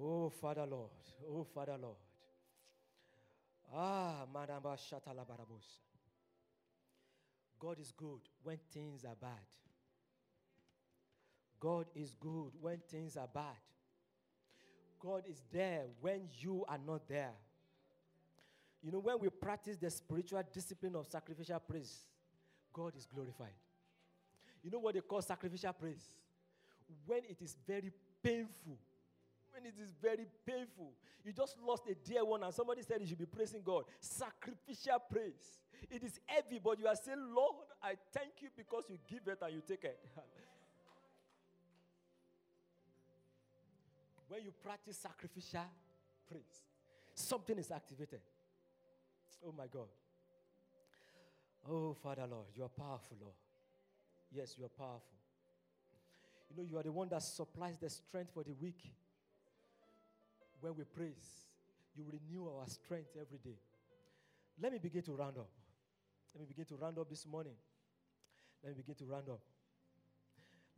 Oh, 0.00 0.28
Father 0.28 0.66
Lord. 0.66 0.90
Oh, 1.28 1.44
Father 1.44 1.76
Lord. 1.80 1.96
Ah, 3.74 4.26
Madamba 4.32 4.76
Shatalabarabos. 4.76 5.80
God 7.58 7.80
is 7.80 7.92
good 7.92 8.20
when 8.42 8.58
things 8.72 9.04
are 9.04 9.16
bad. 9.20 9.30
God 11.60 11.86
is 11.94 12.14
good 12.20 12.52
when 12.60 12.78
things 12.88 13.16
are 13.16 13.28
bad. 13.32 13.56
God 15.00 15.24
is 15.28 15.42
there 15.52 15.82
when 16.00 16.28
you 16.40 16.64
are 16.68 16.78
not 16.84 17.08
there. 17.08 17.32
You 18.82 18.92
know, 18.92 18.98
when 18.98 19.18
we 19.18 19.28
practice 19.28 19.76
the 19.76 19.90
spiritual 19.90 20.42
discipline 20.52 20.94
of 20.96 21.06
sacrificial 21.06 21.58
praise, 21.60 22.06
God 22.72 22.92
is 22.96 23.06
glorified. 23.06 23.54
You 24.62 24.70
know 24.70 24.78
what 24.78 24.94
they 24.94 25.00
call 25.00 25.22
sacrificial 25.22 25.72
praise? 25.72 26.04
When 27.04 27.20
it 27.28 27.38
is 27.40 27.56
very 27.66 27.90
painful. 28.22 28.78
When 29.52 29.64
it 29.64 29.74
is 29.82 29.92
very 30.02 30.26
painful. 30.46 30.92
You 31.24 31.32
just 31.32 31.56
lost 31.66 31.84
a 31.88 31.94
dear 31.94 32.24
one 32.24 32.42
and 32.42 32.54
somebody 32.54 32.82
said 32.82 33.00
you 33.00 33.06
should 33.06 33.18
be 33.18 33.26
praising 33.26 33.62
God. 33.64 33.84
Sacrificial 34.00 34.98
praise. 35.10 35.60
It 35.90 36.02
is 36.02 36.20
heavy, 36.26 36.60
but 36.62 36.78
you 36.78 36.86
are 36.86 36.96
saying, 36.96 37.18
Lord, 37.34 37.66
I 37.82 37.94
thank 38.12 38.32
you 38.40 38.48
because 38.56 38.84
you 38.88 38.98
give 39.08 39.26
it 39.26 39.38
and 39.42 39.54
you 39.54 39.62
take 39.66 39.84
it. 39.84 39.98
when 44.28 44.42
you 44.42 44.52
practice 44.62 44.96
sacrificial 44.98 45.66
praise, 46.28 46.64
something 47.14 47.58
is 47.58 47.70
activated. 47.70 48.20
Oh 49.46 49.54
my 49.56 49.66
God. 49.66 49.88
Oh, 51.68 51.94
Father 51.94 52.26
Lord, 52.30 52.46
you 52.54 52.62
are 52.64 52.68
powerful, 52.68 53.16
Lord. 53.20 53.34
Yes, 54.30 54.54
you 54.58 54.64
are 54.64 54.68
powerful. 54.68 55.16
You 56.50 56.56
know, 56.56 56.68
you 56.68 56.78
are 56.78 56.82
the 56.82 56.92
one 56.92 57.08
that 57.08 57.22
supplies 57.22 57.76
the 57.78 57.90
strength 57.90 58.30
for 58.32 58.44
the 58.44 58.52
weak. 58.60 58.92
When 60.60 60.76
we 60.76 60.84
praise, 60.84 61.48
you 61.94 62.04
renew 62.04 62.46
our 62.46 62.66
strength 62.66 63.10
every 63.20 63.38
day. 63.38 63.58
Let 64.60 64.72
me 64.72 64.78
begin 64.78 65.02
to 65.02 65.12
round 65.12 65.38
up. 65.38 65.50
Let 66.34 66.40
me 66.40 66.46
begin 66.46 66.64
to 66.66 66.76
round 66.76 66.98
up 66.98 67.08
this 67.08 67.26
morning. 67.26 67.54
Let 68.62 68.76
me 68.76 68.82
begin 68.82 68.94
to 68.96 69.04
round 69.04 69.28
up. 69.28 69.40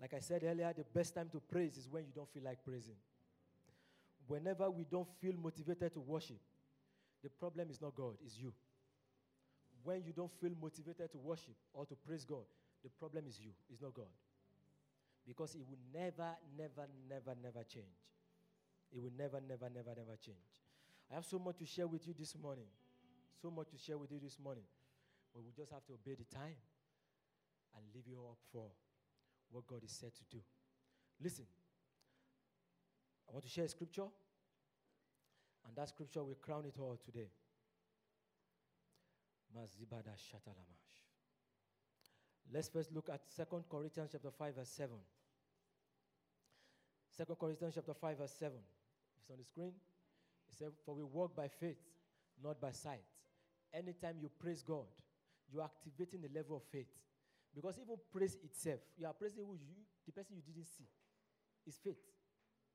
Like 0.00 0.14
I 0.14 0.20
said 0.20 0.44
earlier, 0.44 0.72
the 0.76 0.84
best 0.84 1.14
time 1.14 1.28
to 1.32 1.40
praise 1.40 1.76
is 1.76 1.88
when 1.88 2.04
you 2.04 2.12
don't 2.14 2.28
feel 2.32 2.44
like 2.44 2.64
praising. 2.64 2.94
Whenever 4.28 4.70
we 4.70 4.84
don't 4.84 5.08
feel 5.20 5.34
motivated 5.42 5.94
to 5.94 6.00
worship, 6.00 6.38
the 7.24 7.30
problem 7.30 7.70
is 7.70 7.80
not 7.80 7.94
God, 7.96 8.14
it's 8.24 8.38
you. 8.38 8.52
When 9.82 10.04
you 10.04 10.12
don't 10.12 10.30
feel 10.40 10.52
motivated 10.60 11.10
to 11.12 11.18
worship 11.18 11.56
or 11.72 11.86
to 11.86 11.94
praise 11.94 12.24
God, 12.24 12.44
the 12.84 12.90
problem 12.90 13.24
is 13.26 13.40
you, 13.40 13.50
it's 13.70 13.80
not 13.80 13.94
God. 13.94 14.12
Because 15.26 15.54
it 15.54 15.62
will 15.68 15.78
never, 15.92 16.36
never, 16.56 16.86
never, 17.08 17.34
never 17.42 17.64
change. 17.64 17.96
It 18.94 19.02
will 19.02 19.12
never, 19.16 19.40
never, 19.40 19.68
never, 19.68 19.90
never 19.96 20.16
change. 20.24 20.44
I 21.10 21.14
have 21.14 21.24
so 21.24 21.38
much 21.38 21.56
to 21.58 21.66
share 21.66 21.86
with 21.86 22.06
you 22.06 22.14
this 22.18 22.34
morning. 22.40 22.68
So 23.40 23.50
much 23.50 23.70
to 23.70 23.78
share 23.78 23.96
with 23.96 24.12
you 24.12 24.18
this 24.22 24.38
morning. 24.42 24.64
But 25.34 25.42
we 25.44 25.52
just 25.56 25.72
have 25.72 25.84
to 25.86 25.94
obey 25.94 26.16
the 26.16 26.24
time 26.34 26.56
and 27.76 27.84
leave 27.94 28.06
you 28.06 28.18
up 28.28 28.38
for 28.52 28.66
what 29.50 29.66
God 29.66 29.84
is 29.84 29.92
said 29.92 30.12
to 30.14 30.24
do. 30.30 30.42
Listen, 31.22 31.44
I 33.28 33.32
want 33.32 33.44
to 33.44 33.50
share 33.50 33.64
a 33.64 33.68
scripture, 33.68 34.06
and 35.66 35.76
that 35.76 35.88
scripture 35.88 36.24
will 36.24 36.36
crown 36.36 36.64
it 36.64 36.74
all 36.80 36.98
today. 37.04 37.28
Let's 42.52 42.68
first 42.68 42.92
look 42.94 43.08
at 43.10 43.20
2 43.36 43.64
Corinthians 43.70 44.10
chapter 44.12 44.30
5, 44.30 44.54
verse 44.54 44.68
7. 44.68 44.96
2 47.16 47.36
Corinthians 47.38 47.74
chapter 47.74 47.94
5, 47.94 48.18
verse 48.18 48.32
7. 48.38 48.56
It's 49.20 49.30
on 49.30 49.36
the 49.38 49.44
screen. 49.44 49.72
It 50.48 50.54
said, 50.58 50.68
For 50.86 50.94
we 50.94 51.02
walk 51.02 51.36
by 51.36 51.48
faith, 51.48 51.78
not 52.42 52.60
by 52.60 52.70
sight. 52.70 53.02
Anytime 53.74 54.16
you 54.20 54.30
praise 54.38 54.62
God, 54.62 54.86
you're 55.52 55.62
activating 55.62 56.22
the 56.22 56.30
level 56.34 56.56
of 56.56 56.62
faith. 56.70 56.88
Because 57.54 57.78
even 57.78 57.96
praise 58.12 58.38
itself, 58.44 58.80
you 58.96 59.06
are 59.06 59.12
praising 59.12 59.44
who 59.44 59.54
you, 59.54 59.74
the 60.06 60.12
person 60.12 60.36
you 60.36 60.42
didn't 60.42 60.68
see. 60.68 60.86
It's 61.66 61.76
faith. 61.76 61.98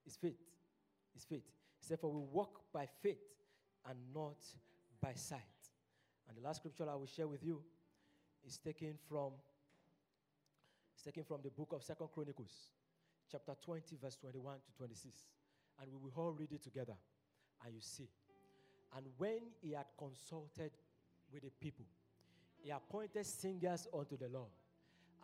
It's 0.06 0.16
faith. 0.16 0.40
It's 1.16 1.26
faith. 1.26 1.44
For 2.00 2.12
we 2.12 2.22
walk 2.32 2.62
by 2.74 2.88
faith 3.02 3.18
and 3.90 3.98
not 4.14 4.38
by 5.02 5.14
sight. 5.14 5.42
And 6.28 6.38
the 6.38 6.42
last 6.42 6.58
scripture 6.58 6.90
I 6.90 6.96
will 6.96 7.08
share 7.08 7.28
with 7.28 7.44
you 7.44 7.62
is 8.46 8.58
taken 8.58 8.94
from 9.10 9.32
it's 10.94 11.04
taken 11.04 11.24
from 11.24 11.42
the 11.44 11.50
book 11.50 11.74
of 11.74 11.84
Second 11.84 12.08
Chronicles, 12.14 12.70
chapter 13.30 13.54
20, 13.62 13.98
verse 14.02 14.16
21 14.16 14.56
to 14.66 14.78
26. 14.78 15.26
And 15.82 15.92
we 15.92 15.98
will 15.98 16.24
all 16.24 16.32
read 16.32 16.52
it 16.54 16.64
together. 16.64 16.94
And 17.66 17.74
you 17.74 17.82
see. 17.82 18.08
And 18.96 19.06
when 19.18 19.40
he 19.62 19.74
had 19.74 19.88
consulted 19.98 20.72
with 21.34 21.44
the 21.44 21.50
people, 21.60 21.86
he 22.62 22.70
appointed 22.70 23.26
singers 23.26 23.88
unto 23.94 24.16
the 24.18 24.30
Lord, 24.30 24.52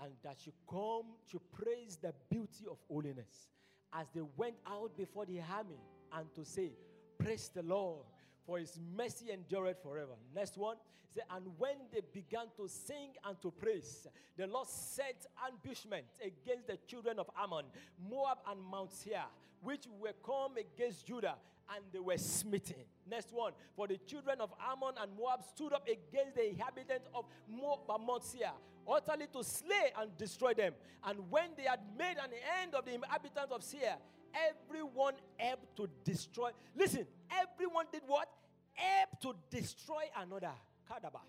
and 0.03 0.11
that 0.23 0.37
should 0.43 0.53
come 0.69 1.15
to 1.31 1.39
praise 1.53 1.97
the 2.01 2.13
beauty 2.29 2.65
of 2.69 2.77
holiness 2.91 3.47
as 3.93 4.07
they 4.13 4.21
went 4.37 4.55
out 4.67 4.95
before 4.97 5.25
the 5.25 5.39
army 5.39 5.79
and 6.13 6.33
to 6.35 6.45
say, 6.45 6.71
Praise 7.17 7.51
the 7.53 7.63
Lord, 7.63 8.05
for 8.45 8.59
his 8.59 8.79
mercy 8.95 9.31
endureth 9.31 9.81
forever. 9.83 10.13
Next 10.33 10.57
one. 10.57 10.77
Said, 11.13 11.23
and 11.31 11.45
when 11.57 11.75
they 11.91 12.01
began 12.13 12.45
to 12.55 12.67
sing 12.67 13.13
and 13.25 13.41
to 13.41 13.49
praise, 13.49 14.07
the 14.37 14.45
Lord 14.45 14.67
set 14.67 15.25
ambushment 15.47 16.05
against 16.21 16.67
the 16.67 16.77
children 16.87 17.17
of 17.17 17.29
Ammon, 17.37 17.65
Moab, 18.09 18.37
and 18.47 18.61
Mount 18.61 18.93
Seir, 18.93 19.23
which 19.63 19.85
were 19.99 20.13
come 20.23 20.53
against 20.57 21.07
Judah, 21.07 21.35
and 21.75 21.83
they 21.91 21.99
were 21.99 22.17
smitten. 22.17 22.85
Next 23.09 23.33
one. 23.33 23.53
For 23.75 23.87
the 23.87 23.97
children 23.97 24.39
of 24.39 24.53
Ammon 24.71 24.95
and 25.01 25.11
Moab 25.17 25.41
stood 25.43 25.73
up 25.73 25.87
against 25.87 26.35
the 26.35 26.49
inhabitants 26.49 27.07
of 27.13 27.25
Moab 27.49 27.79
and 27.89 28.05
Mount 28.05 28.23
Seir, 28.23 28.51
utterly 28.89 29.27
to 29.33 29.43
slay 29.43 29.91
and 29.99 30.15
destroy 30.17 30.53
them. 30.53 30.73
And 31.05 31.19
when 31.29 31.49
they 31.55 31.63
had 31.63 31.79
made 31.97 32.17
an 32.17 32.31
end 32.61 32.75
of 32.75 32.85
the 32.85 32.93
inhabitants 32.93 33.51
of 33.51 33.63
Seir, 33.63 33.95
everyone 34.33 35.13
helped 35.37 35.75
to 35.77 35.89
destroy. 36.03 36.51
Listen, 36.75 37.05
everyone 37.31 37.85
did 37.91 38.01
what? 38.07 38.27
Helped 38.73 39.21
to 39.21 39.33
destroy 39.49 40.03
another. 40.19 40.51
Kadabash. 40.89 41.21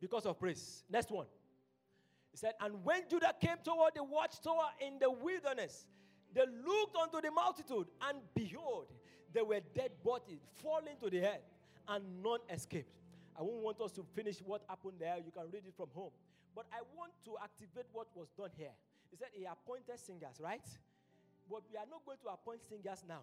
Because 0.00 0.26
of 0.26 0.38
praise. 0.38 0.84
Next 0.90 1.10
one. 1.10 1.26
He 2.32 2.38
said, 2.38 2.54
And 2.60 2.84
when 2.84 3.02
Judah 3.08 3.34
came 3.40 3.58
toward 3.62 3.94
the 3.94 4.02
watchtower 4.02 4.70
in 4.80 4.98
the 4.98 5.10
wilderness, 5.10 5.86
they 6.34 6.40
looked 6.40 6.96
unto 6.96 7.20
the 7.20 7.30
multitude, 7.30 7.86
and 8.08 8.18
behold, 8.34 8.86
there 9.32 9.44
were 9.44 9.60
dead 9.74 9.92
bodies 10.02 10.40
falling 10.62 10.96
to 11.00 11.10
the 11.10 11.20
earth, 11.20 11.44
and 11.88 12.04
none 12.22 12.40
escaped. 12.50 12.90
I 13.38 13.42
won't 13.42 13.62
want 13.62 13.80
us 13.80 13.92
to 13.92 14.04
finish 14.14 14.38
what 14.38 14.62
happened 14.68 14.94
there. 14.98 15.16
You 15.24 15.30
can 15.30 15.44
read 15.52 15.62
it 15.66 15.74
from 15.76 15.88
home. 15.94 16.10
But 16.54 16.66
I 16.72 16.84
want 16.96 17.12
to 17.24 17.36
activate 17.42 17.86
what 17.92 18.08
was 18.14 18.28
done 18.36 18.50
here. 18.56 18.74
He 19.10 19.16
said 19.16 19.28
he 19.32 19.44
appointed 19.44 19.98
singers, 19.98 20.36
right? 20.40 20.64
But 21.48 21.62
we 21.70 21.76
are 21.76 21.88
not 21.88 22.04
going 22.04 22.18
to 22.22 22.28
appoint 22.28 22.62
singers 22.62 23.04
now. 23.08 23.20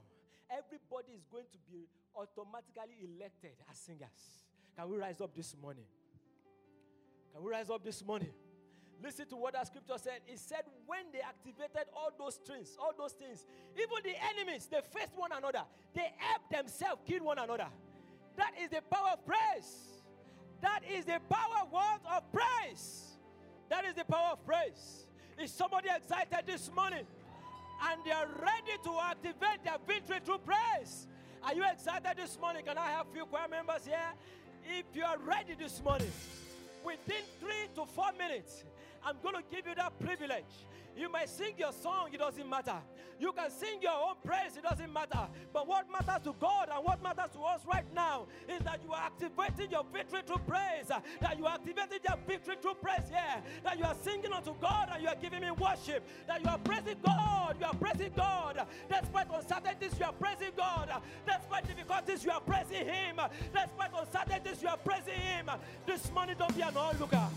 Everybody 0.49 1.13
is 1.13 1.25
going 1.29 1.45
to 1.51 1.59
be 1.69 1.85
automatically 2.15 3.05
elected 3.05 3.53
as 3.69 3.77
singers. 3.77 4.45
Can 4.75 4.89
we 4.89 4.97
rise 4.97 5.21
up 5.21 5.35
this 5.35 5.55
morning? 5.61 5.85
Can 7.33 7.43
we 7.43 7.51
rise 7.51 7.69
up 7.69 7.83
this 7.83 8.03
morning? 8.03 8.33
Listen 9.01 9.25
to 9.27 9.35
what 9.37 9.53
that 9.53 9.67
scripture 9.67 9.97
said. 9.97 10.19
It 10.27 10.39
said, 10.39 10.63
when 10.85 11.05
they 11.13 11.21
activated 11.21 11.87
all 11.95 12.11
those 12.17 12.35
strings, 12.35 12.75
all 12.79 12.91
those 12.97 13.13
things, 13.13 13.45
even 13.75 13.97
the 14.03 14.15
enemies, 14.35 14.67
they 14.69 14.81
faced 14.93 15.15
one 15.15 15.31
another. 15.31 15.63
They 15.93 16.11
helped 16.17 16.51
themselves 16.51 17.01
kill 17.05 17.23
one 17.23 17.39
another. 17.39 17.67
That 18.35 18.51
is 18.61 18.69
the 18.69 18.81
power 18.81 19.11
of 19.13 19.25
praise. 19.25 20.03
That 20.61 20.81
is 20.91 21.05
the 21.05 21.19
power 21.29 21.65
word 21.71 22.01
of 22.11 22.23
praise. 22.31 23.08
That 23.69 23.85
is 23.85 23.95
the 23.95 24.05
power 24.05 24.31
of 24.33 24.45
praise. 24.45 25.05
Is 25.41 25.51
somebody 25.51 25.89
excited 25.95 26.45
this 26.45 26.69
morning? 26.75 27.05
And 27.89 28.01
they 28.03 28.11
are 28.11 28.27
ready 28.41 28.75
to 28.83 28.91
activate 29.09 29.63
their 29.63 29.77
victory 29.87 30.19
through 30.25 30.39
praise. 30.39 31.07
Are 31.43 31.53
you 31.53 31.63
excited 31.71 32.17
this 32.17 32.37
morning? 32.39 32.65
Can 32.65 32.77
I 32.77 32.87
have 32.87 33.07
a 33.07 33.13
few 33.13 33.25
choir 33.25 33.47
members 33.47 33.85
here? 33.85 34.11
If 34.65 34.85
you 34.93 35.03
are 35.03 35.17
ready 35.19 35.55
this 35.57 35.81
morning, 35.83 36.11
within 36.83 37.23
three 37.39 37.69
to 37.75 37.85
four 37.85 38.11
minutes, 38.17 38.65
I'm 39.05 39.15
going 39.23 39.35
to 39.35 39.43
give 39.49 39.65
you 39.65 39.75
that 39.75 39.97
privilege. 39.99 40.67
You 40.99 41.09
may 41.09 41.25
sing 41.27 41.53
your 41.57 41.71
song, 41.71 42.09
it 42.11 42.17
doesn't 42.17 42.49
matter. 42.49 42.75
You 43.17 43.31
can 43.31 43.49
sing 43.49 43.81
your 43.81 43.93
own 43.93 44.15
praise, 44.21 44.57
it 44.57 44.63
doesn't 44.63 44.91
matter. 44.91 45.27
But 45.53 45.65
what 45.65 45.87
matters 45.89 46.25
to 46.25 46.35
God 46.41 46.67
and 46.73 46.83
what 46.83 47.01
matters 47.01 47.31
to 47.33 47.39
us 47.39 47.61
right 47.65 47.85
now 47.95 48.27
is 48.49 48.59
that 48.65 48.81
you 48.83 48.91
are 48.91 49.01
activating 49.01 49.71
your 49.71 49.85
victory 49.93 50.19
through 50.27 50.41
praise. 50.45 50.87
That 50.87 51.37
you 51.37 51.45
are 51.45 51.53
activating 51.53 51.99
your 52.05 52.17
victory 52.27 52.55
through 52.61 52.75
praise, 52.81 53.07
yeah. 53.09 53.39
That 53.63 53.77
you 53.77 53.85
are 53.85 53.95
singing 54.03 54.33
unto 54.33 54.53
God 54.59 54.89
and 54.93 55.01
you 55.01 55.07
are 55.07 55.15
giving 55.15 55.39
me 55.39 55.51
worship. 55.51 56.03
That 56.27 56.43
you 56.43 56.49
are 56.49 56.57
praising 56.57 56.97
God, 57.01 57.55
you 57.59 57.65
are 57.65 57.75
praising 57.75 58.11
God. 58.13 58.67
Despite 58.89 59.27
uncertainties, 59.33 59.97
you 59.97 60.05
are 60.05 60.13
praising 60.13 60.51
God. 60.57 60.91
Despite 61.25 61.65
difficulties, 61.65 62.25
you 62.25 62.31
are 62.31 62.41
praising 62.41 62.85
Him. 62.85 63.21
Despite 63.53 63.91
uncertainties, 63.97 64.61
you 64.61 64.67
are 64.67 64.77
praising 64.77 65.13
Him. 65.13 65.49
This 65.85 66.11
morning, 66.11 66.35
don't 66.37 66.53
be 66.53 66.61
an 66.61 66.75
onlooker. 66.75 67.27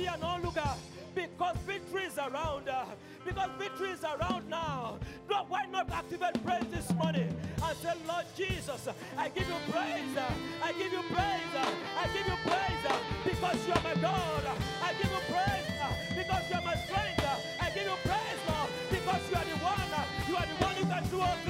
Be 0.00 0.06
an 0.06 0.22
onlooker 0.22 0.70
because 1.14 1.56
victory 1.66 2.04
is 2.04 2.16
around. 2.16 2.70
uh, 2.70 2.86
because 3.22 3.50
victory 3.58 3.90
is 3.90 4.02
around 4.02 4.48
now. 4.48 4.96
God, 5.28 5.44
why 5.50 5.66
not 5.66 5.90
activate 5.92 6.42
praise 6.42 6.64
this 6.70 6.90
morning 6.94 7.28
and 7.62 7.76
say, 7.82 7.92
Lord 8.08 8.24
Jesus, 8.34 8.88
I 9.18 9.28
give 9.28 9.46
you 9.46 9.60
praise. 9.70 10.16
uh, 10.16 10.32
I 10.64 10.72
give 10.72 10.90
you 10.90 11.02
praise. 11.12 11.52
uh, 11.54 11.70
I 12.00 12.06
give 12.16 12.26
you 12.26 12.38
praise 12.48 12.84
uh, 12.88 12.96
because 13.28 13.66
you 13.66 13.72
are 13.74 13.82
my 13.84 13.94
God. 14.00 14.44
I 14.82 14.92
give 14.94 15.12
you 15.12 15.22
praise 15.28 16.16
because 16.16 16.48
you 16.48 16.56
are 16.56 16.64
my 16.64 16.76
strength. 16.76 17.60
I 17.60 17.68
give 17.68 17.84
you 17.84 17.98
praise, 18.00 18.40
Lord, 18.48 18.70
because 18.88 19.20
you 19.28 19.36
are 19.36 19.44
the 19.52 19.58
one. 19.60 19.90
You 20.30 20.36
are 20.36 20.46
the 20.48 20.64
one 20.64 20.74
who 20.76 20.84
can 20.86 21.04
do 21.10 21.20
all 21.20 21.36
things. 21.44 21.49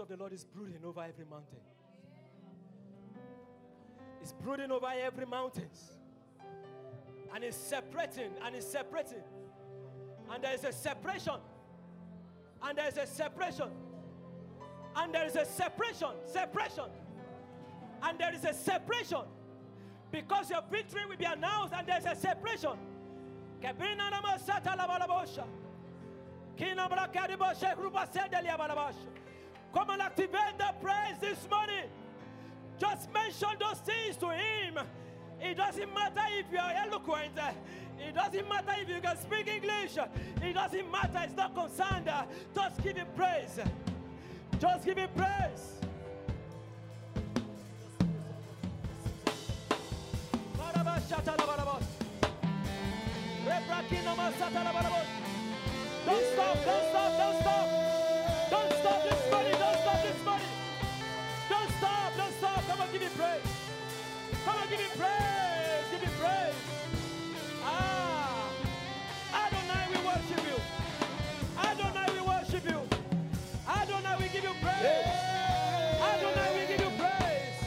Of 0.00 0.08
the 0.08 0.16
Lord 0.16 0.32
is 0.32 0.44
brooding 0.44 0.82
over 0.82 1.02
every 1.02 1.26
mountain. 1.26 1.58
It's 4.22 4.32
brooding 4.32 4.70
over 4.70 4.86
every 4.86 5.26
mountains. 5.26 5.92
And 7.34 7.44
it's 7.44 7.56
separating, 7.56 8.30
and 8.42 8.56
it's 8.56 8.66
separating. 8.66 9.22
And 10.30 10.42
there 10.42 10.54
is 10.54 10.64
a 10.64 10.72
separation. 10.72 11.34
And 12.62 12.78
there 12.78 12.88
is 12.88 12.96
a 12.96 13.06
separation. 13.06 13.68
And 14.96 15.14
there 15.14 15.26
is 15.26 15.36
a 15.36 15.44
separation. 15.44 16.08
Separation. 16.24 16.86
And 18.02 18.18
there 18.18 18.34
is 18.34 18.44
a 18.46 18.54
separation. 18.54 19.26
Because 20.10 20.48
your 20.48 20.62
victory 20.70 21.04
will 21.06 21.18
be 21.18 21.26
announced, 21.26 21.74
and 21.76 21.86
there 21.86 21.98
is 21.98 22.06
a 22.06 22.16
separation. 22.16 22.78
Balabosha. 23.62 25.44
Kina. 26.56 26.88
Come 29.72 29.90
and 29.90 30.02
activate 30.02 30.58
the 30.58 30.74
praise 30.82 31.18
this 31.20 31.48
morning. 31.50 31.84
Just 32.78 33.12
mention 33.12 33.48
those 33.58 33.78
things 33.78 34.16
to 34.16 34.30
him. 34.30 34.78
It 35.40 35.56
doesn't 35.56 35.94
matter 35.94 36.22
if 36.30 36.46
you 36.52 36.58
are 36.58 36.72
eloquent. 36.72 37.32
It 37.98 38.14
doesn't 38.14 38.48
matter 38.48 38.74
if 38.78 38.88
you 38.88 39.00
can 39.00 39.16
speak 39.16 39.46
English. 39.46 39.96
It 40.42 40.54
doesn't 40.54 40.90
matter. 40.90 41.20
It's 41.22 41.36
not 41.36 41.54
concerned. 41.54 42.10
Just 42.54 42.82
give 42.82 42.96
him 42.96 43.06
praise. 43.16 43.60
Just 44.58 44.84
give 44.84 44.98
him 44.98 45.10
praise. 45.16 45.80
Don't 56.06 56.24
stop, 56.32 56.56
don't 56.64 56.90
stop, 56.90 57.18
don't 57.18 57.40
stop. 57.42 57.99
Give 64.70 64.78
me 64.78 64.86
praise. 64.96 65.84
Give 65.90 66.00
me 66.02 66.08
praise. 66.20 66.54
Ah. 67.64 68.48
Adonai, 69.34 69.86
we 69.90 69.98
worship 70.06 70.42
you. 70.46 70.58
Adonai, 71.58 72.06
we 72.14 72.20
worship 72.26 72.64
you. 72.64 72.80
Adonai, 73.68 74.16
we 74.18 74.28
give 74.28 74.44
you 74.44 74.54
praise. 74.62 75.06
Adonai, 76.10 76.48
we 76.54 76.66
give 76.70 76.80
you 76.80 76.92
praise. 76.98 77.58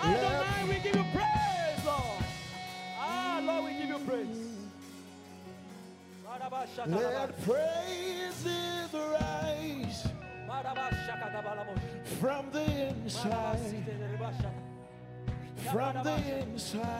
Adonai, 0.00 0.64
we 0.68 0.74
give 0.84 0.96
you 0.96 1.06
praise, 1.16 1.84
Lord. 1.86 2.24
Ah, 3.00 3.40
Lord, 3.42 3.64
we 3.64 3.72
give 3.78 3.88
you 3.88 3.98
praise. 4.06 4.48
Let 6.86 7.40
praises 7.44 7.67
from 16.02 16.22
the 16.22 16.38
inside 16.42 16.98